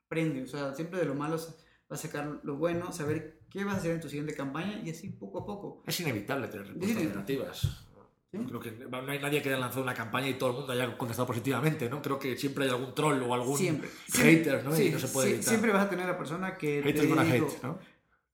[0.05, 1.55] aprende, o sea, siempre de lo malo vas
[1.89, 5.09] a sacar lo bueno, saber qué vas a hacer en tu siguiente campaña y así
[5.09, 5.83] poco a poco.
[5.85, 7.85] Es inevitable tener respuestas negativas.
[8.31, 10.97] Creo que no hay nadie que haya lanzado una campaña y todo el mundo haya
[10.97, 12.01] contestado positivamente, ¿no?
[12.01, 13.57] Creo que siempre hay algún troll o algún
[14.13, 14.71] hater, ¿no?
[14.71, 17.79] no se puede Siempre vas a tener a la persona que te con hate, ¿no?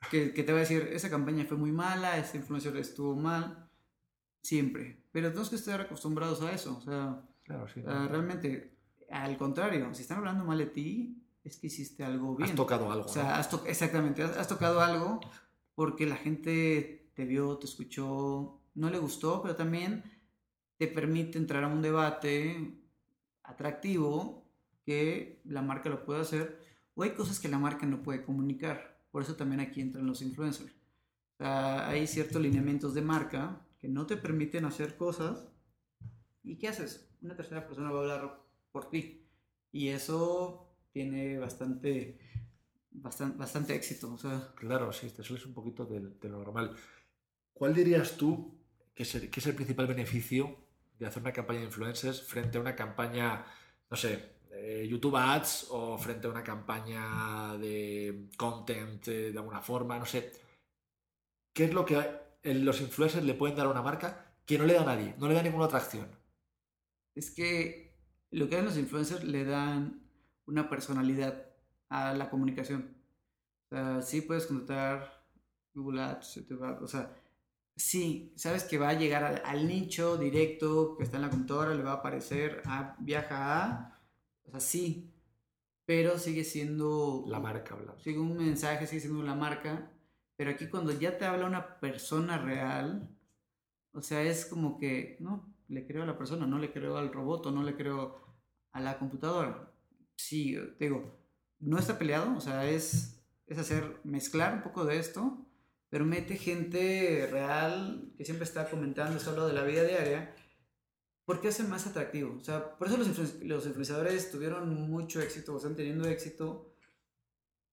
[0.10, 3.70] que, te va a decir, esa campaña fue muy mala, ese influencer estuvo mal,
[4.42, 5.04] siempre.
[5.12, 8.74] Pero tenemos que estar acostumbrados a eso, o sea, realmente,
[9.12, 12.50] al contrario, si están hablando mal de ti, es que hiciste algo bien.
[12.50, 13.06] Has tocado algo.
[13.06, 15.20] O sea, exactamente, has, tocado algo
[15.76, 20.04] porque la gente te vio, te escuchó, no le gustó, pero también
[20.78, 22.80] te permite entrar a un debate
[23.44, 24.46] atractivo
[24.86, 26.60] que la marca lo puede hacer
[26.96, 29.00] o hay cosas que la marca no puede comunicar.
[29.12, 30.74] Por eso también aquí entran los influencers.
[31.40, 35.48] hay ciertos lineamientos de marca que no te permiten hacer cosas.
[36.44, 37.10] ¿Y qué haces?
[37.22, 38.42] Una tercera persona va a hablar
[38.72, 39.28] por ti.
[39.72, 42.20] Y eso tiene bastante,
[42.92, 44.14] bastante, bastante éxito.
[44.14, 46.76] O sea, claro, sí, te sueles un poquito de, de, lo normal.
[47.54, 48.60] ¿Cuál dirías tú
[48.94, 50.58] que es, el, que es el principal beneficio
[51.00, 53.46] de hacer una campaña de influencers frente a una campaña,
[53.90, 54.32] no sé,
[54.88, 60.32] YouTube Ads o frente a una campaña de content eh, de alguna forma, no sé.
[61.54, 62.00] ¿Qué es lo que
[62.44, 65.28] los influencers le pueden dar a una marca que no le da a nadie, no
[65.28, 66.08] le da ninguna atracción?
[67.16, 67.91] Es que
[68.32, 70.02] lo que dan los influencers le dan
[70.46, 71.46] una personalidad
[71.90, 72.96] a la comunicación.
[73.66, 75.26] O sea, sí puedes contratar
[75.74, 76.46] Google Ads,
[76.82, 77.16] o sea,
[77.76, 81.74] sí, sabes que va a llegar al, al, nicho directo que está en la computadora,
[81.74, 83.92] le va a aparecer, a, viaja a
[84.44, 85.14] o sea, sí,
[85.86, 87.24] pero sigue siendo...
[87.28, 87.78] La marca.
[88.00, 89.92] Sigue un mensaje, sigue siendo la marca,
[90.36, 93.10] pero aquí cuando ya te habla una persona real,
[93.94, 97.14] o sea, es como que, no, le creo a la persona, no le creo al
[97.14, 98.20] robot o no le creo
[98.74, 99.72] a la computadora.
[100.16, 101.18] Sí, te digo,
[101.60, 105.46] no está peleado, o sea, es, es hacer, mezclar un poco de esto,
[105.90, 110.36] pero mete gente real que siempre está comentando solo de la vida diaria
[111.26, 112.36] porque hace más atractivo.
[112.36, 113.08] O sea, por eso los,
[113.42, 116.76] los influenciadores tuvieron mucho éxito, o están teniendo éxito,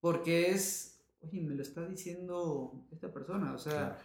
[0.01, 3.99] porque es, oye, me lo está diciendo esta persona, o sea,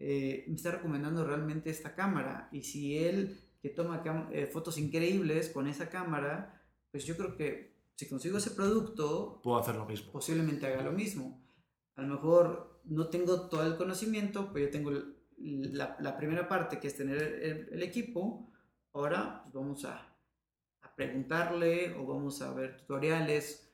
[0.00, 2.48] eh, me está recomendando realmente esta cámara.
[2.50, 6.60] Y si él, que toma eh, fotos increíbles con esa cámara,
[6.90, 10.10] pues yo creo que si consigo ese producto, puedo hacer lo mismo.
[10.10, 11.40] Posiblemente haga lo mismo.
[11.94, 14.90] A lo mejor no tengo todo el conocimiento, pero yo tengo
[15.38, 18.50] la, la primera parte, que es tener el equipo
[18.92, 20.06] Ahora pues, vamos a,
[20.96, 23.72] preguntarle o vamos a ver tutoriales.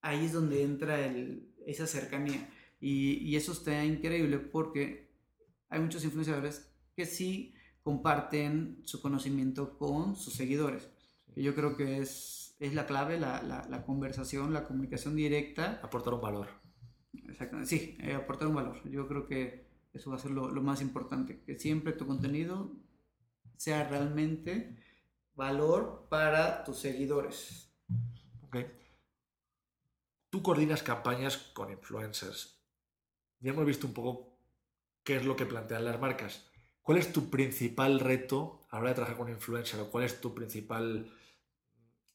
[0.00, 0.98] Ahí es donde entra
[1.64, 2.48] esa cercanía.
[2.80, 5.05] Y, eso está increíble porque
[5.76, 10.88] hay muchos influenciadores que sí comparten su conocimiento con sus seguidores.
[11.34, 15.80] Y yo creo que es, es la clave, la, conversación, la comunicación directa.
[15.82, 16.48] Aportar un valor.
[17.28, 18.80] Exactamente, sí, eh, aportar un valor.
[18.90, 22.74] Yo creo que eso va a ser lo, lo, más importante, que siempre tu contenido
[23.56, 24.82] sea realmente
[25.34, 27.70] valor para tus seguidores.
[28.42, 28.56] Ok.
[30.30, 32.62] Tú coordinas campañas con influencers.
[33.40, 34.35] Ya hemos visto un poco
[35.06, 36.50] qué es lo que plantean las marcas.
[36.82, 39.82] ¿Cuál es tu principal reto a la hora de trabajar con influencers?
[39.82, 41.10] ¿O cuál es tu principal,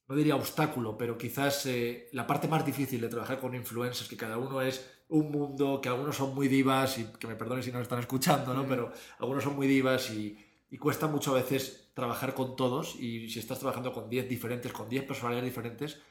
[0.07, 4.17] no diría obstáculo, pero quizás eh, la parte más difícil de trabajar con influencers, que
[4.17, 7.71] cada uno es un mundo, que algunos son muy divas, y que me perdonen si
[7.71, 8.67] no están escuchando, ¿no?
[8.67, 10.37] Pero algunos son muy divas y,
[10.69, 14.71] y cuesta mucho a veces trabajar con todos y si estás trabajando con 10 diferentes,
[14.73, 16.01] con 10 personalidades diferentes,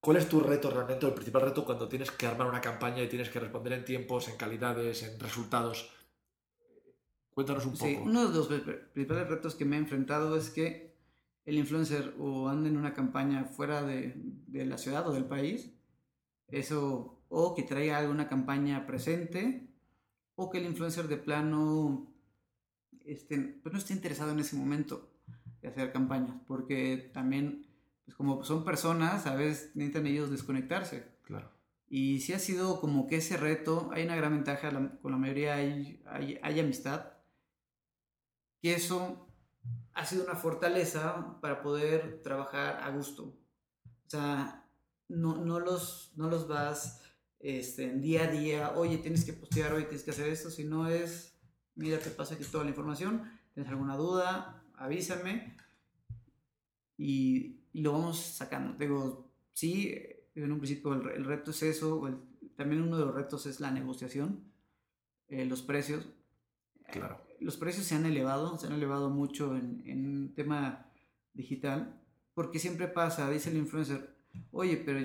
[0.00, 3.08] ¿cuál es tu reto realmente, el principal reto cuando tienes que armar una campaña y
[3.08, 5.97] tienes que responder en tiempos, en calidades, en resultados?
[7.38, 8.08] Cuéntanos un sí, poco.
[8.08, 10.96] Uno de los principales retos que me he enfrentado es que
[11.46, 15.72] el influencer o ande en una campaña fuera de, de la ciudad o del país,
[16.48, 19.68] eso, o que traiga alguna campaña presente,
[20.34, 22.12] o que el influencer de plano
[23.04, 25.08] pues no esté interesado en ese momento
[25.62, 27.68] de hacer campañas, porque también,
[28.04, 31.06] pues como son personas, a veces necesitan ellos desconectarse.
[31.22, 31.52] Claro.
[31.88, 34.70] Y si ha sido como que ese reto, hay una gran ventaja,
[35.00, 36.02] con la mayoría hay,
[36.42, 37.12] hay, amistad,
[38.60, 39.28] que eso
[39.94, 43.36] ha sido una fortaleza para poder trabajar a gusto.
[44.06, 44.66] O sea,
[45.08, 47.02] no, no, los, no los vas
[47.40, 50.88] este, en día a día, oye, tienes que postear, oye, tienes que hacer esto, sino
[50.88, 51.38] es
[51.78, 55.56] mira, te paso aquí toda la información, tienes alguna duda, avísame
[56.96, 58.76] y, lo vamos sacando.
[58.76, 59.94] Digo, sí,
[60.34, 62.02] en un principio el, reto es eso,
[62.56, 64.52] también uno de los retos es la negociación,
[65.28, 66.08] eh, los precios.
[66.90, 67.22] Claro.
[67.40, 70.90] Los precios se han elevado, se han elevado mucho en, en tema
[71.32, 72.00] digital,
[72.34, 74.16] porque siempre pasa, dice el influencer,
[74.50, 75.00] oye, pero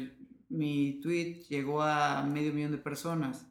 [0.50, 3.48] mi tweet llegó a medio millón de personas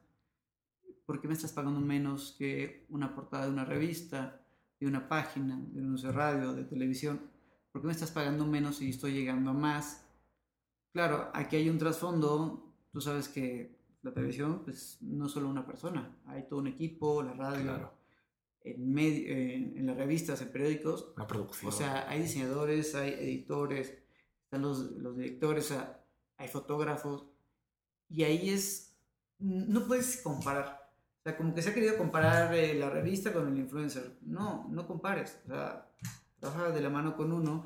[1.06, 4.40] ¿por qué me estás pagando menos que una portada de una revista,
[4.80, 7.20] de una página, de un anuncio de radio, de televisión?
[7.70, 10.06] ¿Por qué me estás pagando menos si estoy llegando a más?
[10.92, 16.18] Claro, aquí hay un trasfondo, tú sabes que la televisión pues no solo una persona,
[16.26, 17.92] hay todo un equipo, la radio,
[18.64, 21.12] en, en, las revistas, en periódicos.
[21.16, 21.72] La producción.
[21.72, 23.98] O sea, hay diseñadores, hay editores,
[24.44, 25.74] están los, los directores,
[26.36, 27.26] hay fotógrafos,
[28.12, 28.94] y ahí es,
[29.38, 30.82] no puedes comparar.
[31.20, 34.18] O sea, como que se ha querido comparar eh, la revista con el influencer.
[34.22, 35.40] No, no compares.
[35.44, 35.88] O sea,
[36.38, 37.64] trabaja de la mano con uno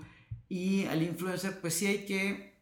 [0.49, 2.61] Y al influencer, pues sí hay que,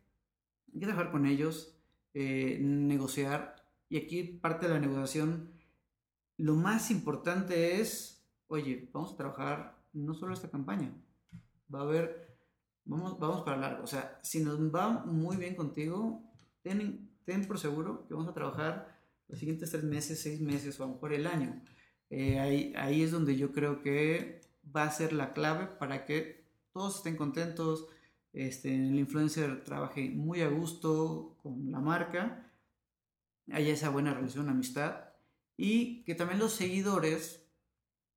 [0.73, 1.77] hay que trabajar con ellos,
[2.15, 3.67] eh, negociar.
[3.91, 5.53] Y aquí parte de la negociación,
[6.39, 8.14] lo más importante es,
[8.55, 10.93] oye, vamos a trabajar no solo esta campaña,
[11.73, 12.37] va a haber,
[12.85, 13.85] vamos, vamos para largo.
[13.85, 16.23] O sea, si nos va muy bien contigo,
[16.63, 20.85] ten, ten por seguro que vamos a trabajar los siguientes tres meses, seis meses o
[20.85, 21.63] a lo mejor el año.
[22.11, 24.41] Eh, ahí, ahí es donde yo creo que
[24.75, 27.89] va a ser la clave para que todos estén contentos,
[28.33, 32.51] este, el influencer trabaje muy a gusto con la marca,
[33.53, 35.05] haya esa buena relación, amistad
[35.57, 37.44] y que también los seguidores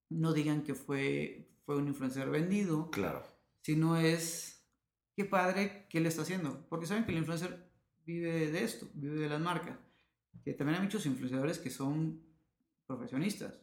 [0.09, 2.89] no digan que fue, fue un influencer vendido.
[2.91, 3.23] Claro.
[3.61, 4.65] Sino es,
[5.15, 6.65] qué padre que le está haciendo.
[6.69, 7.71] Porque saben que el influencer
[8.05, 9.77] vive de esto, vive de las marcas.
[10.43, 12.21] Que también hay muchos influenciadores que son
[12.85, 13.59] profesionistas.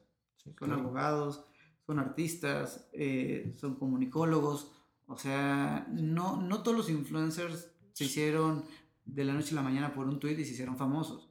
[0.59, 1.47] son abogados,
[1.87, 4.73] son artistas, eh, son comunicólogos.
[5.07, 8.65] O sea, no, no todos los influencers se hicieron
[9.05, 11.31] de la noche a la mañana por un tweet y se hicieron famosos.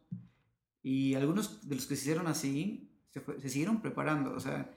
[0.82, 4.34] Y algunos de los que se hicieron así se, se siguieron preparando.
[4.34, 4.74] O sea,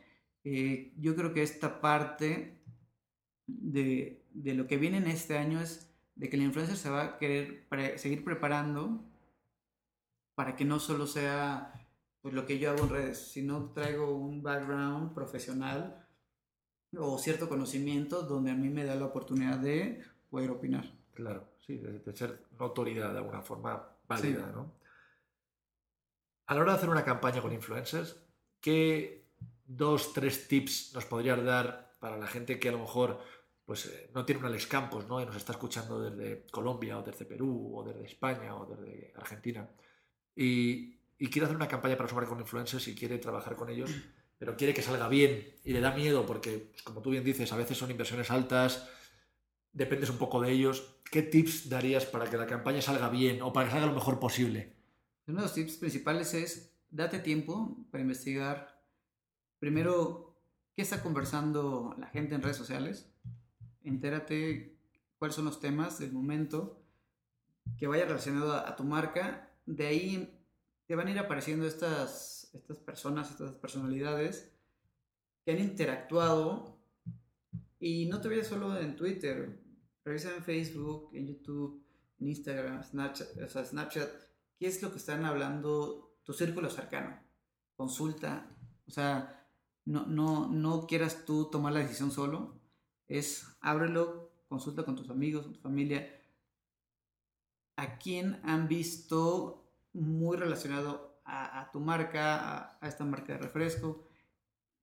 [0.48, 2.62] eh, yo creo que esta parte
[3.48, 7.04] de, de, lo que viene en este año es de que el influencer se va
[7.04, 7.66] a querer
[7.98, 9.04] seguir preparando
[10.37, 11.72] para que no solo sea
[12.22, 16.06] pues, lo que yo hago en redes, sino traigo un background profesional
[16.96, 20.85] o cierto conocimiento donde a mí me da la oportunidad de poder opinar.
[21.12, 24.76] Claro, sí, de, ser autoridad de alguna forma válida, ¿no?
[26.46, 28.16] A la hora de hacer una campaña con influencers,
[28.61, 29.25] ¿qué
[29.66, 33.20] dos, tres tips nos podrías dar para la gente que a lo mejor
[33.64, 35.20] pues, eh, no tiene un Alex Campos ¿no?
[35.20, 39.68] y nos está escuchando desde Colombia o desde Perú o desde España o desde Argentina
[40.35, 43.90] y, quiere hacer una campaña para sumar con influencers y quiere trabajar con ellos?
[44.38, 47.52] pero quiere que salga bien y le da miedo porque, pues, como tú bien dices,
[47.52, 48.87] a veces son inversiones altas,
[49.72, 51.00] dependes un poco de ellos.
[51.11, 54.20] ¿Qué tips darías para que la campaña salga bien o para que salga lo mejor
[54.20, 54.74] posible?
[55.26, 58.75] Uno de los tips principales es date tiempo para investigar
[59.59, 60.37] primero
[60.75, 63.11] qué está conversando la gente en redes sociales,
[63.83, 64.77] entérate
[65.19, 66.83] cuáles son los temas del momento
[67.79, 70.40] que vaya relacionado a tu marca, de ahí
[70.87, 74.53] te van a ir apareciendo estas estas personas, estas personalidades
[75.45, 76.77] que han interactuado.
[77.79, 79.61] Y no te veas solo en Twitter,
[80.05, 81.85] revisa en Facebook, en YouTube,
[82.19, 84.11] en Instagram, Snapchat, o sea, Snapchat,
[84.59, 87.21] qué es lo que están hablando tu círculo cercano.
[87.77, 88.51] Consulta,
[88.87, 89.45] o sea,
[89.87, 92.61] no, no, no quieras tú tomar la decisión solo,
[93.09, 96.12] es ábrelo, consulta con tus amigos, con tu familia,
[97.77, 104.09] a quién han visto muy relacionado a, tu marca, a, esta marca de refresco.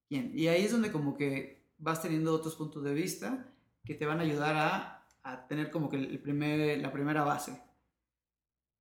[0.10, 3.54] Bien, y ahí es donde como que vas teniendo otros puntos de vista
[3.86, 7.62] que te van a ayudar a, a tener como que el primer, la primera base.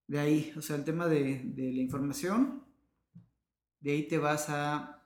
[0.07, 2.65] De ahí, o sea, el tema de, de la información,
[3.81, 5.02] de ahí te vas a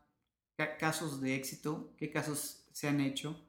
[0.57, 3.41] casos de éxito, qué casos se han hecho,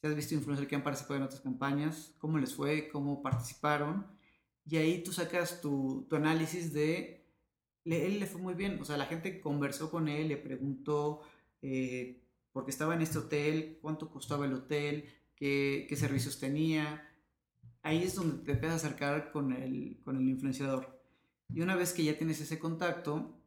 [0.00, 4.06] si has visto influencers que han participado en otras campañas, cómo les fue, cómo participaron,
[4.66, 7.24] y ahí tú sacas tu, tu análisis de
[7.84, 11.20] él le fue muy bien, o sea, la gente conversó con él, le preguntó
[11.60, 12.22] eh,
[12.52, 15.04] por qué estaba en este hotel, cuánto costaba el hotel,
[15.36, 17.06] qué, qué, servicios tenía.
[17.82, 20.98] Ahí es donde te empiezas a acercar con el, con el influenciador.
[21.52, 23.38] Y una vez que ya tienes ese contacto,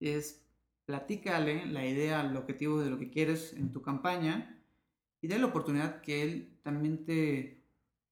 [0.00, 0.43] es
[0.84, 4.60] platícale la idea, el objetivo de lo que quieres en tu campaña
[5.20, 7.64] y dale la oportunidad que él también te,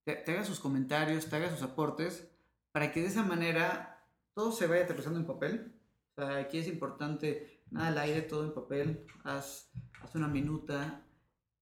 [0.05, 2.31] te haga sus comentarios, te haga sus aportes,
[2.73, 4.03] para que de esa manera
[4.35, 5.75] todo se vaya aterrizando en papel.
[6.17, 9.71] Aquí es importante, nada al aire, todo en papel, haz,
[10.15, 11.07] una minuta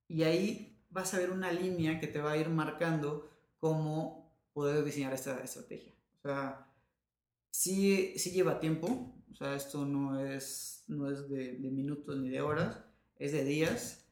[0.08, 4.84] y ahí vas a ver una línea que te va a ir marcando cómo poder
[4.84, 5.92] diseñar esta estrategia.
[6.18, 6.66] O sea,
[7.50, 12.82] sí lleva tiempo, o sea, esto no es, no es de, minutos ni de horas,
[13.16, 14.06] es de días.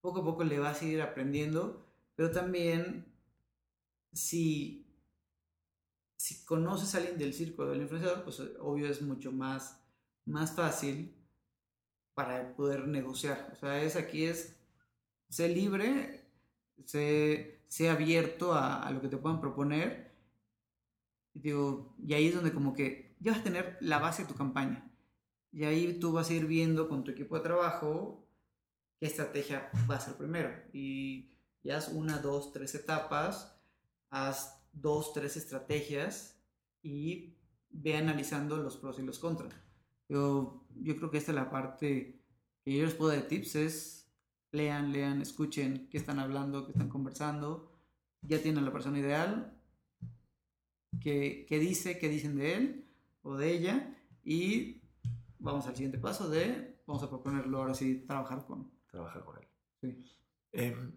[0.00, 3.06] Poco a poco le vas a ir aprendiendo, pero también
[4.12, 4.84] si
[6.16, 9.84] si conoces a alguien del círculo del influenciador, pues obvio es mucho más,
[10.24, 11.14] más fácil
[12.14, 13.50] para poder negociar.
[13.52, 14.56] O sea, es aquí es,
[15.28, 16.24] sé libre,
[16.86, 20.14] sé, sé abierto a, a, lo que te puedan proponer.
[21.34, 24.28] Y, digo, y ahí es donde como que ya vas a tener la base de
[24.28, 24.88] tu campaña.
[25.50, 28.28] Y ahí tú vas a ir viendo con tu equipo de trabajo
[29.00, 30.50] qué estrategia va a ser primero.
[30.72, 31.30] Y
[31.62, 33.58] ya haz una, dos, tres etapas,
[34.10, 36.38] haz dos, tres estrategias
[36.82, 37.34] y
[37.70, 39.54] ve analizando los pros y los contras.
[40.08, 42.20] Yo, yo creo que esta es la parte
[42.62, 44.12] que yo les puedo dar de tips, es
[44.52, 47.74] lean, lean, escuchen qué están hablando, qué están conversando
[48.26, 49.52] ya tiene a la persona ideal,
[51.00, 52.83] que, que dice, que dicen de él
[53.24, 54.80] o de ella, y
[55.38, 58.70] vamos al siguiente paso de, vamos a proponerlo ahora sí, trabajar con.
[58.90, 59.48] Trabajar con él.
[59.80, 60.04] Sí.
[60.52, 60.92] Em,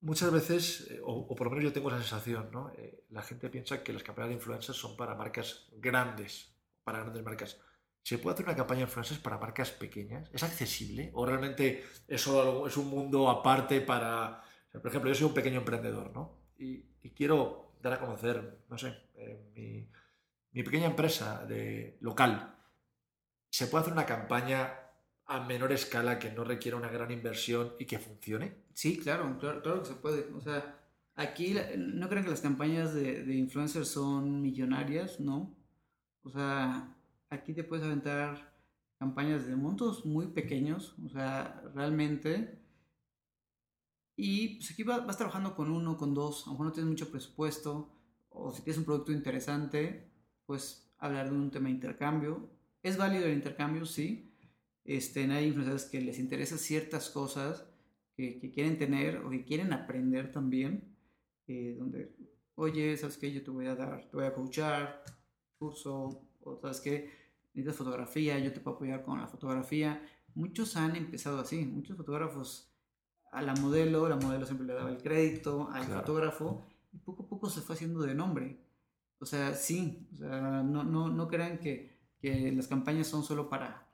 [0.00, 2.72] muchas veces, eh, o, por lo menos yo tengo la sensación, ¿no?
[2.76, 6.52] Eh, la gente piensa que las campañas de influencers son para marcas grandes,
[6.82, 7.60] para grandes marcas.
[8.02, 10.30] ¿Se puede hacer una campaña de influencers para marcas pequeñas?
[10.32, 11.10] ¿Es accesible?
[11.14, 14.42] ¿O realmente eso es un mundo aparte para...
[14.72, 16.38] por ejemplo, yo soy un pequeño emprendedor, ¿no?
[16.58, 19.88] Y, quiero dar a conocer, no sé, eh, mi,
[20.58, 22.56] mi, pequeña empresa de, local.
[23.48, 24.74] ¿Se puede hacer una campaña
[25.26, 28.64] a menor escala que no requiera una gran inversión y que funcione?
[28.74, 30.32] Sí, claro, claro, que se puede.
[30.34, 30.76] O sea,
[31.14, 35.56] aquí no creo que las campañas de, influencers son millonarias, ¿no?
[36.22, 36.92] O sea,
[37.30, 38.52] aquí te puedes aventar
[38.98, 42.60] campañas de montos muy pequeños, o sea, realmente.
[44.16, 47.12] Y pues aquí vas, trabajando con uno, con dos, a lo mejor no tienes mucho
[47.12, 47.94] presupuesto,
[48.30, 50.07] o si tienes un producto interesante,
[50.48, 52.48] pues hablar de un tema de intercambio.
[52.82, 54.32] Es válido el intercambio, sí.
[54.82, 57.66] Este, hay influencers que les interesan ciertas cosas
[58.16, 60.96] que, que, quieren tener o que quieren aprender también,
[61.46, 62.16] eh, donde,
[62.54, 63.30] oye, ¿sabes qué?
[63.30, 65.04] Yo te voy a dar, te voy a coachar,
[65.58, 67.10] curso, o sabes que
[67.52, 70.02] necesitas fotografía, yo te puedo apoyar con la fotografía.
[70.34, 72.72] Muchos han empezado así, muchos fotógrafos
[73.32, 77.28] a la modelo, la modelo siempre le daba el crédito al fotógrafo y poco a
[77.28, 78.67] poco se fue haciendo de nombre.
[79.20, 83.48] O sea, sí, o sea, no, no, no crean que, que las campañas son solo
[83.48, 83.88] para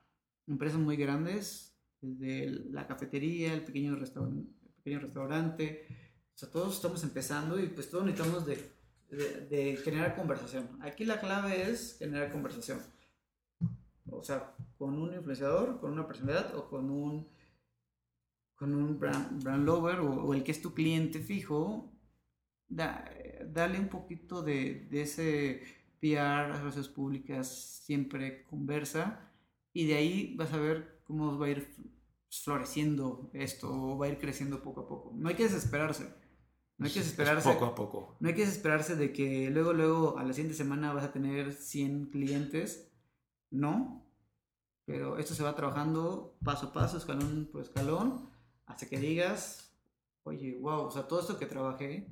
[0.46, 5.86] empresas muy grandes, desde la cafetería, el pequeño, restaurante, el pequeño restaurante,
[6.34, 8.74] o sea, todos estamos empezando y pues todos necesitamos de
[9.16, 10.68] de, generar conversación.
[10.80, 12.80] Aquí la clave es generar conversación.
[14.10, 17.28] O sea, con un influenciador, con una personalidad o con un,
[18.54, 21.92] con un brand, brand lover o, el que es tu cliente fijo,
[23.52, 25.62] dale un poquito de, de ese
[26.00, 27.48] PR, relaciones públicas,
[27.84, 29.30] siempre conversa
[29.72, 31.68] y de ahí vas a ver cómo va a ir
[32.30, 35.12] floreciendo esto o va a ir creciendo poco a poco.
[35.14, 36.24] No hay que desesperarse
[36.76, 37.52] no hay que desesperarse.
[37.52, 38.16] poco a poco.
[38.20, 41.52] No hay que desesperarse de que luego, luego, a la siguiente semana vas a tener
[41.52, 42.90] 100 clientes.
[43.50, 44.04] No.
[44.84, 48.28] Pero esto se va trabajando paso a paso, escalón por escalón,
[48.66, 49.74] hasta que digas,
[50.24, 52.06] oye, wow, o sea, todo esto que trabajé,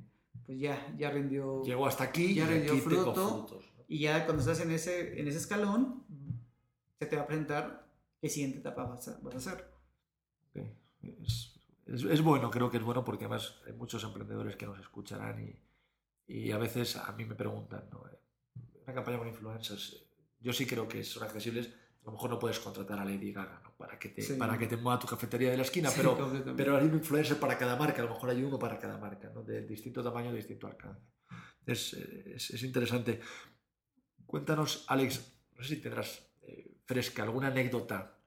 [0.45, 1.63] pues ya, ya rindió.
[1.63, 3.47] Llegó hasta aquí, ya rindió fruto.
[3.87, 6.03] Y ya cuando estás en ese, en ese escalón,
[6.99, 7.87] se te va a presentar
[8.21, 9.71] qué siguiente etapa vas a, vas a hacer.
[10.51, 10.77] Okay.
[11.21, 11.53] Es
[11.85, 15.43] es, bueno, creo que es bueno porque además hay muchos emprendedores que nos escucharán
[16.27, 18.05] y, y a veces a mí me preguntan, ¿no?
[18.07, 18.17] Eh,
[18.85, 20.05] una campaña con influencers,
[20.39, 21.73] yo sí creo que son accesibles,
[22.03, 23.71] a lo mejor no puedes contratar a Lady Gaga ¿no?
[23.75, 26.17] para, que te, para que te mueva tu cafetería de la esquina, pero,
[26.55, 29.31] pero hay un influencer para cada marca, a lo mejor hay uno para cada marca,
[29.33, 29.43] ¿no?
[29.43, 31.01] de distinto tamaño, de distinto alcance.
[31.65, 33.21] Es, es, es interesante.
[34.25, 38.17] Cuéntanos, Alex, no sé si tendrás eh, fresca alguna anécdota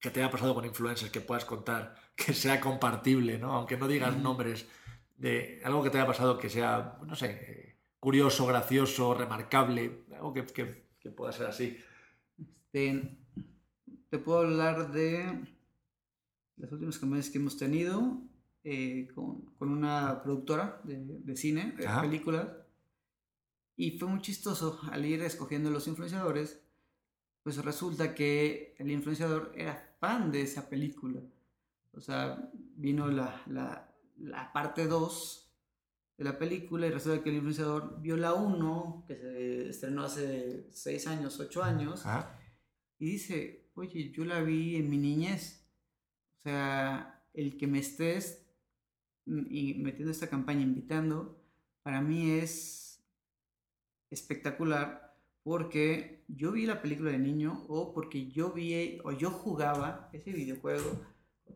[0.00, 3.52] que te haya pasado con influencers que puedas contar, que sea compartible, ¿no?
[3.52, 4.66] Aunque no digas nombres,
[5.16, 10.44] de algo que te haya pasado que sea, no sé, curioso, gracioso, remarcable, algo que,
[10.46, 11.78] que, pueda ser así.
[12.78, 13.18] Este,
[14.08, 15.44] te puedo hablar de
[16.56, 18.22] las últimas campañas que hemos tenido
[18.62, 22.46] eh, con, con, una productora de, de cine, de películas,
[23.76, 26.60] y fue muy chistoso al ir escogiendo los influenciadores,
[27.42, 31.20] pues resulta que el influenciador era fan de esa película.
[31.92, 35.52] O sea, vino la, la, la parte 2
[36.18, 40.68] de la película y resulta que el influenciador vio la 1, que se estrenó hace
[40.70, 42.04] 6 años, 8 años,
[42.98, 45.64] y dice, oye, yo la vi en mi niñez.
[46.40, 48.44] O sea, el que me estés
[49.26, 51.38] y metiendo esta campaña, invitando,
[51.82, 53.04] para mí es
[54.10, 60.10] espectacular porque yo vi la película de niño o porque yo vi o yo jugaba
[60.12, 61.06] ese videojuego,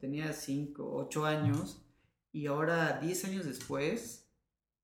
[0.01, 1.85] tenía 5, 8 años
[2.33, 4.31] y ahora 10 años después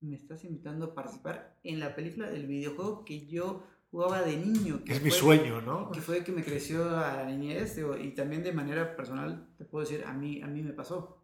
[0.01, 4.83] me estás invitando a participar en la película del videojuego que yo jugaba de niño.
[4.83, 5.91] Que es mi sueño, ¿no?
[5.91, 9.85] Que fue que me creció a la niñez y también de manera personal, te puedo
[9.85, 11.23] decir, a mí, a mí me pasó.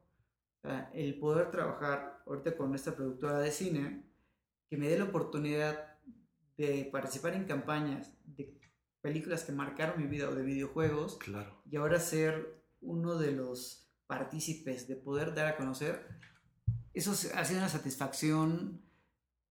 [0.93, 4.03] el poder trabajar ahorita con esta productora de cine,
[4.69, 5.97] que me dé la oportunidad
[6.57, 8.57] de participar en campañas de
[9.01, 11.17] películas que marcaron mi vida o de videojuegos.
[11.17, 11.61] Claro.
[11.69, 16.07] Y ahora ser uno de los partícipes, de poder dar a conocer,
[16.93, 18.81] eso ha sido una satisfacción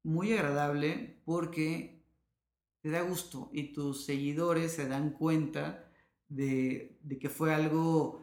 [0.02, 2.03] muy agradable porque
[2.84, 5.90] te da gusto y tus seguidores se dan cuenta
[6.28, 8.20] de, de que fue algo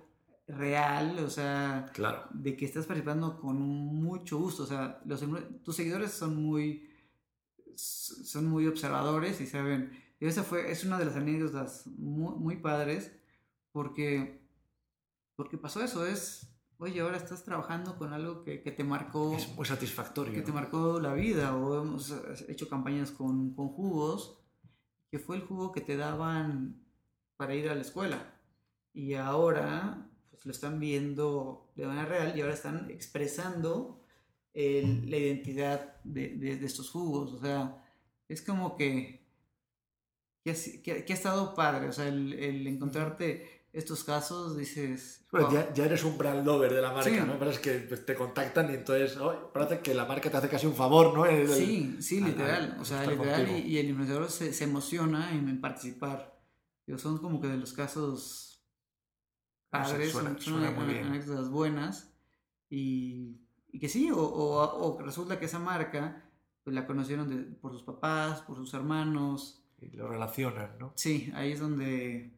[0.47, 2.25] real, o sea, Claro.
[2.31, 5.25] de que estás participando con mucho gusto, o sea, los,
[5.63, 6.87] tus seguidores son muy,
[7.75, 12.57] son muy observadores y saben, y esa fue, es una de las anécdotas muy, muy
[12.57, 13.11] padres,
[13.71, 14.43] porque,
[15.35, 19.33] porque pasó eso, es, oye, ahora estás trabajando con algo que, que te marcó.
[19.35, 20.33] Es muy satisfactorio.
[20.35, 22.13] Que te marcó la vida, o hemos
[22.47, 24.37] hecho campañas con, con jugos,
[25.11, 26.81] que fue el jugo que te daban
[27.37, 28.33] para ir a la escuela.
[28.93, 34.01] Y ahora pues lo están viendo de manera real y ahora están expresando
[34.53, 37.33] el- la identidad de, de- de estos jugos.
[37.33, 37.83] O sea,
[38.29, 39.25] es como que,
[40.43, 40.53] que,
[40.83, 41.87] que- que ha estado padre.
[41.89, 45.25] O sea, el, el encontrarte estos casos, dices...
[45.31, 45.55] Bueno, "Wow".
[45.55, 47.19] ya, ya eres un brand lover de la marca, Sí.
[47.25, 47.39] ¿no?
[47.39, 50.49] Pero es que pues, te contactan y entonces oh, parece que la marca te hace
[50.49, 51.25] casi un favor, ¿no?
[51.25, 52.71] El- Sí, sí, al- literal.
[52.73, 56.37] al O sea, literal, y, y el influenciador se, se emociona en, en participar.
[56.85, 58.61] Digo, son como que de los casos
[59.69, 62.13] padres, suena- son, son anécdotas buenas.
[62.69, 63.37] Y,
[63.71, 66.23] y que sí, o, o, o resulta que esa marca
[66.63, 69.63] pues, la conocieron de- por sus papás, por sus hermanos.
[69.81, 70.91] Y lo relacionan, ¿no?
[70.95, 72.33] Sí, ahí es donde,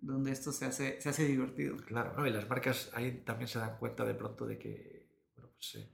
[0.00, 1.76] donde esto se hace, se hace divertido.
[1.76, 2.26] Claro, ¿no?
[2.26, 5.90] Y las marcas ahí también se dan cuenta de pronto de que bueno, pues, eh,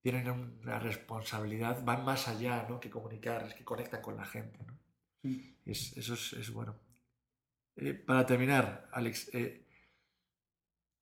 [0.00, 2.80] tienen una responsabilidad, van más allá, ¿no?
[2.80, 4.78] Que comunicar, es que conectan con la gente, ¿no?
[5.22, 5.56] Sí.
[5.64, 6.78] Es- eso es, es bueno.
[7.76, 9.66] Eh, para terminar, Alex, eh,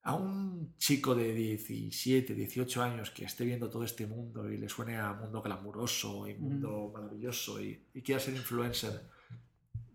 [0.03, 4.69] a un chico de 17, 18 años que esté viendo todo este mundo y le
[4.69, 9.11] suene a mundo glamuroso y mundo maravilloso y, y quiera ser influencer,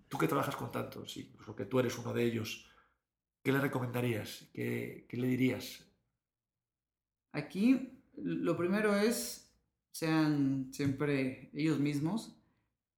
[0.07, 2.69] tú que trabajas con tantos, incluso que tú eres uno de ellos,
[3.43, 4.49] ¿qué le recomendarías?
[4.53, 5.85] ¿Qué, qué le dirías?
[7.31, 9.51] Aquí lo primero es,
[9.91, 12.37] sean siempre ellos mismos,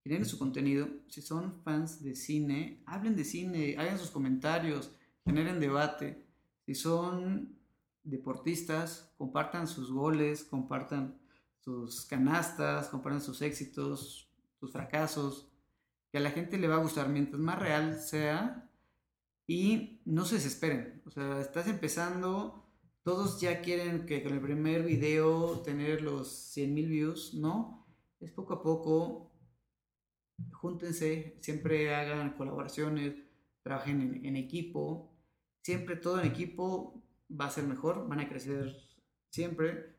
[0.04, 0.88] generen su contenido.
[1.08, 4.92] Si son fans de cine, hablen de cine, hagan sus comentarios,
[5.26, 6.26] generen debate.
[6.66, 7.58] Si son
[8.04, 11.20] deportistas, compartan sus goles, compartan
[11.60, 14.30] sus canastas, compartan sus éxitos,
[14.60, 15.47] sus fracasos,
[16.12, 17.10] que a la gente le va a gustar.
[17.10, 18.68] Mientras más real sea,
[19.48, 21.02] y no se desesperen.
[21.06, 22.66] O sea, estás empezando,
[23.04, 27.88] todos ya quieren que con el primer video tener los 100 mil views, ¿no?
[28.20, 29.32] Es poco a poco,
[30.52, 33.16] júntense, siempre hagan colaboraciones,
[33.64, 35.14] trabajen en, equipo,
[35.62, 38.76] siempre todo en equipo va a ser mejor, van a crecer
[39.30, 39.96] siempre.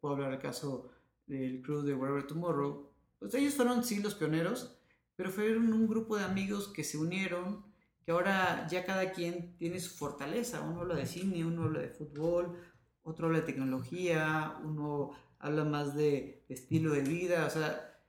[0.00, 0.90] Puedo hablar del caso
[1.26, 2.90] del crew de Wherever Tomorrow.
[3.18, 4.75] Pues ellos fueron sí los pioneros,
[5.16, 7.64] pero fueron un grupo de amigos que se unieron,
[8.04, 10.60] que ahora ya cada quien tiene su fortaleza.
[10.60, 12.56] Uno habla de cine, uno habla de fútbol,
[13.02, 18.00] otro habla de tecnología, uno habla más de, estilo de vida, o sea,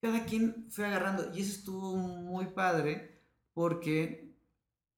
[0.00, 4.34] cada quien fue agarrando y eso estuvo muy padre porque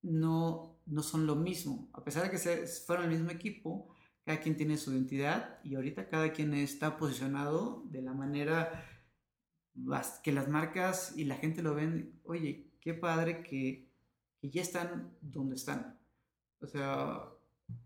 [0.03, 1.89] no, no son lo mismo.
[1.93, 3.95] A pesar de que se, fueron el mismo equipo,
[4.25, 8.85] cada quien tiene su identidad y ahorita cada quien está posicionado de la manera
[10.23, 13.91] que las marcas y la gente lo ven, oye, qué padre que,
[14.41, 15.99] que ya están donde están.
[16.61, 17.29] O sea,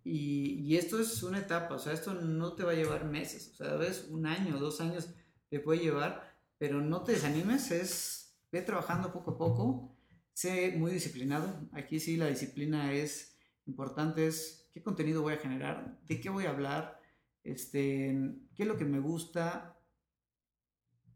[0.04, 3.50] y, y esto es una etapa, o sea, esto no te va a llevar meses,
[3.52, 5.12] o sea, ves, un año, dos años
[5.48, 9.96] te puede llevar, pero no te desanimes, es, ve trabajando poco a poco,
[10.32, 13.36] sé muy disciplinado, aquí sí la disciplina es
[13.66, 17.00] importante, es qué contenido voy a generar, de qué voy a hablar,
[17.42, 19.80] este, qué es lo que me gusta,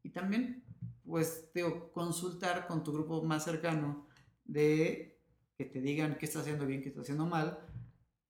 [0.02, 0.63] y también,
[1.06, 4.06] pues, digo, consultar con tu grupo más cercano
[4.44, 5.20] de
[5.56, 7.58] que te digan qué estás haciendo bien, qué estás haciendo mal,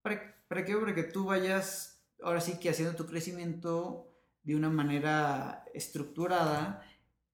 [0.02, 4.10] para, para que, para que tú vayas, ahora sí que haciendo tu crecimiento
[4.42, 6.82] de una manera estructurada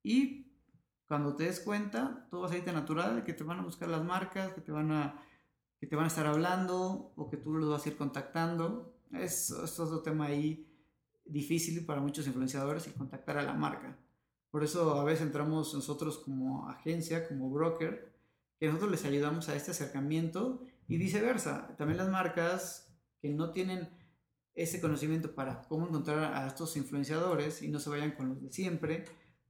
[0.02, 0.46] y
[1.10, 4.04] cuando te des cuenta, todo va a salir natural, que te van a buscar las
[4.04, 5.20] marcas, que te van a,
[5.80, 8.94] que te van a estar hablando o que tú los vas a ir contactando.
[9.12, 10.70] Es, es otro tema ahí
[11.24, 13.98] difícil para muchos influenciadores y contactar a la marca.
[14.50, 18.12] Por eso a veces entramos nosotros como agencia, como broker,
[18.58, 21.74] que nosotros les ayudamos a este acercamiento y viceversa.
[21.76, 23.88] También las marcas que no tienen
[24.54, 28.52] ese conocimiento para cómo encontrar a estos influenciadores y no se vayan con los de
[28.52, 29.04] siempre.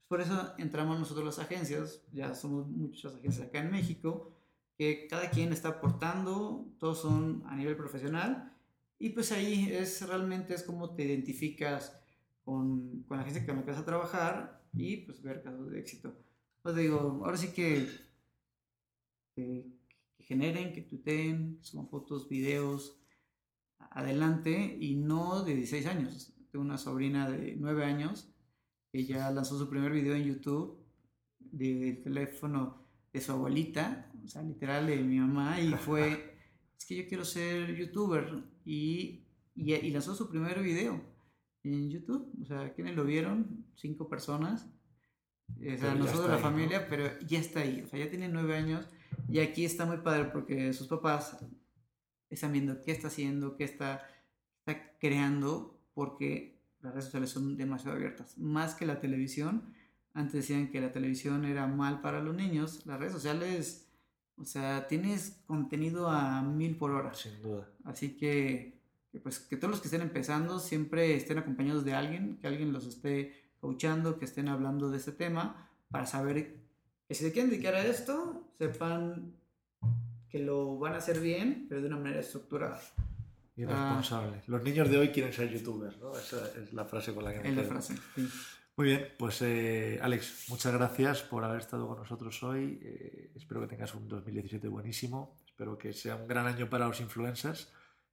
[0.07, 4.37] Por eso entramos nosotros las agencias, ya somos muchas agencias acá en México,
[4.77, 8.57] que cada quien está aportando, todos son a nivel profesional
[8.99, 12.00] y pues ahí es realmente es como te identificas
[12.51, 15.79] con, con la agencia con la que vas a trabajar y pues ver casos de
[15.79, 16.17] éxito.
[16.63, 17.87] Pues digo, ahora sí que,
[19.37, 19.67] que,
[20.17, 23.01] que generen, que tuiteen, que suban fotos, videos,
[23.79, 26.35] adelante y no de 16 años.
[26.51, 28.35] Tengo una sobrina de 9 años
[28.91, 30.77] que ya lanzó su primer video en YouTube
[31.39, 36.37] del teléfono de su abuelita, o sea, literal de mi mamá, y fue
[36.77, 39.25] es que yo quiero ser youtuber y,
[39.55, 41.10] y, lanzó su primer video
[41.65, 42.31] en YouTube.
[42.43, 43.67] O sea, ¿quiénes lo vieron?
[43.75, 44.69] Cinco personas.
[45.59, 47.83] O sea, nosotros la familia, pero ya está ahí.
[47.83, 48.87] O sea, ya tiene nueve años
[49.29, 51.37] y aquí está muy padre porque sus papás
[52.29, 54.07] están viendo qué está haciendo, qué está,
[54.59, 58.39] está creando, porque las redes sociales son demasiado abiertas.
[58.39, 59.75] Más que la televisión.
[60.13, 62.87] Antes decían que la televisión era mal para los niños.
[62.87, 63.91] Las redes sociales
[64.41, 67.13] o sea, tienes contenido a mil por hora.
[67.13, 67.69] Sin duda.
[67.85, 68.80] Así que,
[69.19, 72.87] pues, que todos los que estén empezando siempre estén acompañados de alguien, que alguien los
[72.87, 76.55] esté coachando, que estén hablando de este tema, para saber
[77.09, 79.35] que si se quieren dedicar a esto, sepan
[80.29, 82.81] que lo van a hacer bien, pero de una manera estructurada.
[83.57, 84.43] Y responsable.
[84.47, 86.17] los niños de hoy quieren ser youtubers, ¿no?
[86.17, 88.29] Esa es la frase con la que me Es la frase, sí.
[88.77, 92.79] Muy bien, pues eh, Alex, muchas gracias por haber estado con nosotros hoy.
[92.81, 95.39] Eh, espero que tengas un 2017 buenísimo.
[95.45, 97.71] Espero que sea un gran año para los influencers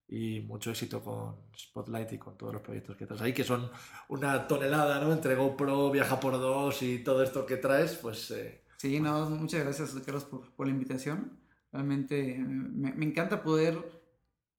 [0.08, 3.70] y mucho éxito con Spotlight y con todos los proyectos que traes ahí, que son
[4.08, 5.12] una tonelada, ¿no?
[5.12, 8.32] Entre GoPro, Viaja por Dos y todo esto que traes, pues...
[8.32, 11.40] Eh, sí, no, muchas gracias, Carlos, por, la invitación.
[11.72, 13.78] Realmente me, me encanta poder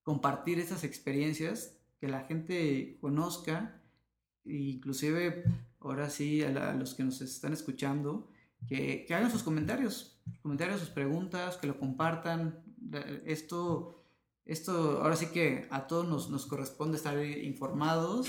[0.03, 3.83] compartir estas experiencias, que la gente conozca,
[4.45, 5.45] inclusive
[5.81, 8.31] ahora sí, a, los que nos están escuchando,
[8.67, 12.63] que, que, hagan sus comentarios, comentarios, sus preguntas, que lo compartan.
[13.25, 13.98] Esto,
[14.49, 18.29] esto ahora sí que a todos nos, nos corresponde estar informados.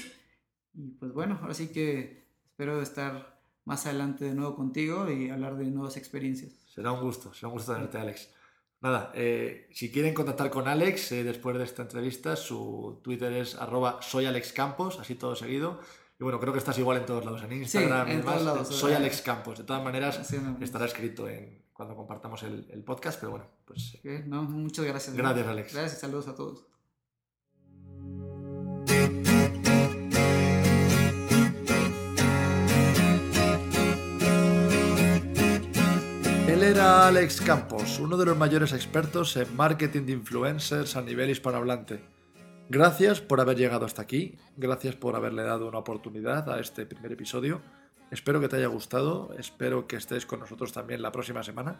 [0.74, 5.56] Y pues bueno, ahora sí que espero estar más adelante de nuevo contigo y hablar
[5.58, 6.54] de nuevas experiencias.
[6.68, 8.30] Será un gusto, será un gusto tenerte, Alex.
[8.82, 13.56] Nada, eh, si quieren contactar con Alex eh, después de esta entrevista, su Twitter es
[13.56, 15.80] arroba soyalexcampos, así todo seguido.
[16.20, 18.92] Y bueno, creo que estás igual en todos lados, en Instagram, en todos lados, soy
[18.94, 19.60] Alex Campos.
[19.60, 20.20] De todas maneras,
[20.62, 23.98] estará escrito en, cuando compartamos el, el podcast, pero bueno, pues...
[24.26, 25.16] no, muchas gracias.
[25.16, 25.74] Gracias, Alex.
[25.74, 26.66] Gracias, saludos a todos.
[36.50, 41.30] Él era Alex Campos, uno de los mayores expertos en marketing de influencers a nivel
[41.30, 42.04] hispanohablante.
[42.68, 47.14] Gracias por haber llegado hasta aquí, gracias por haberle dado una oportunidad a este primer
[47.14, 47.62] episodio.
[48.12, 51.80] Espero que te haya gustado, espero que estés con nosotros también la próxima semana.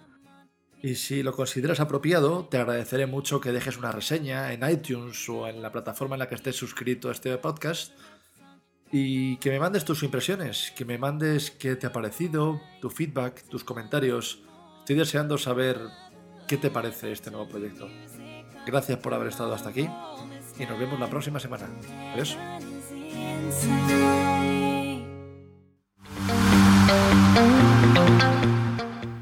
[0.82, 5.48] Y si lo consideras apropiado, te agradeceré mucho que dejes una reseña en iTunes o
[5.48, 7.92] en la plataforma en la que estés suscrito a este podcast
[8.92, 13.44] y que me mandes tus impresiones, que me mandes qué te ha parecido, tu feedback,
[13.50, 14.42] tus comentarios.
[14.80, 15.80] Estoy deseando saber
[16.48, 17.90] qué te parece este nuevo proyecto.
[18.66, 19.90] Gracias por haber estado hasta aquí
[20.58, 21.68] y nos vemos la próxima semana.
[22.14, 22.38] Adiós.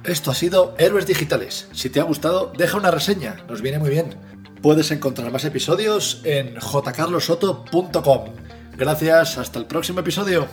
[0.04, 1.68] Esto ha sido Héroes Digitales.
[1.74, 4.16] Si te ha gustado, deja una reseña, nos viene muy bien.
[4.62, 8.26] Puedes encontrar más episodios en jcarlosoto.com.
[8.78, 10.48] Gracias, hasta el próximo episodio.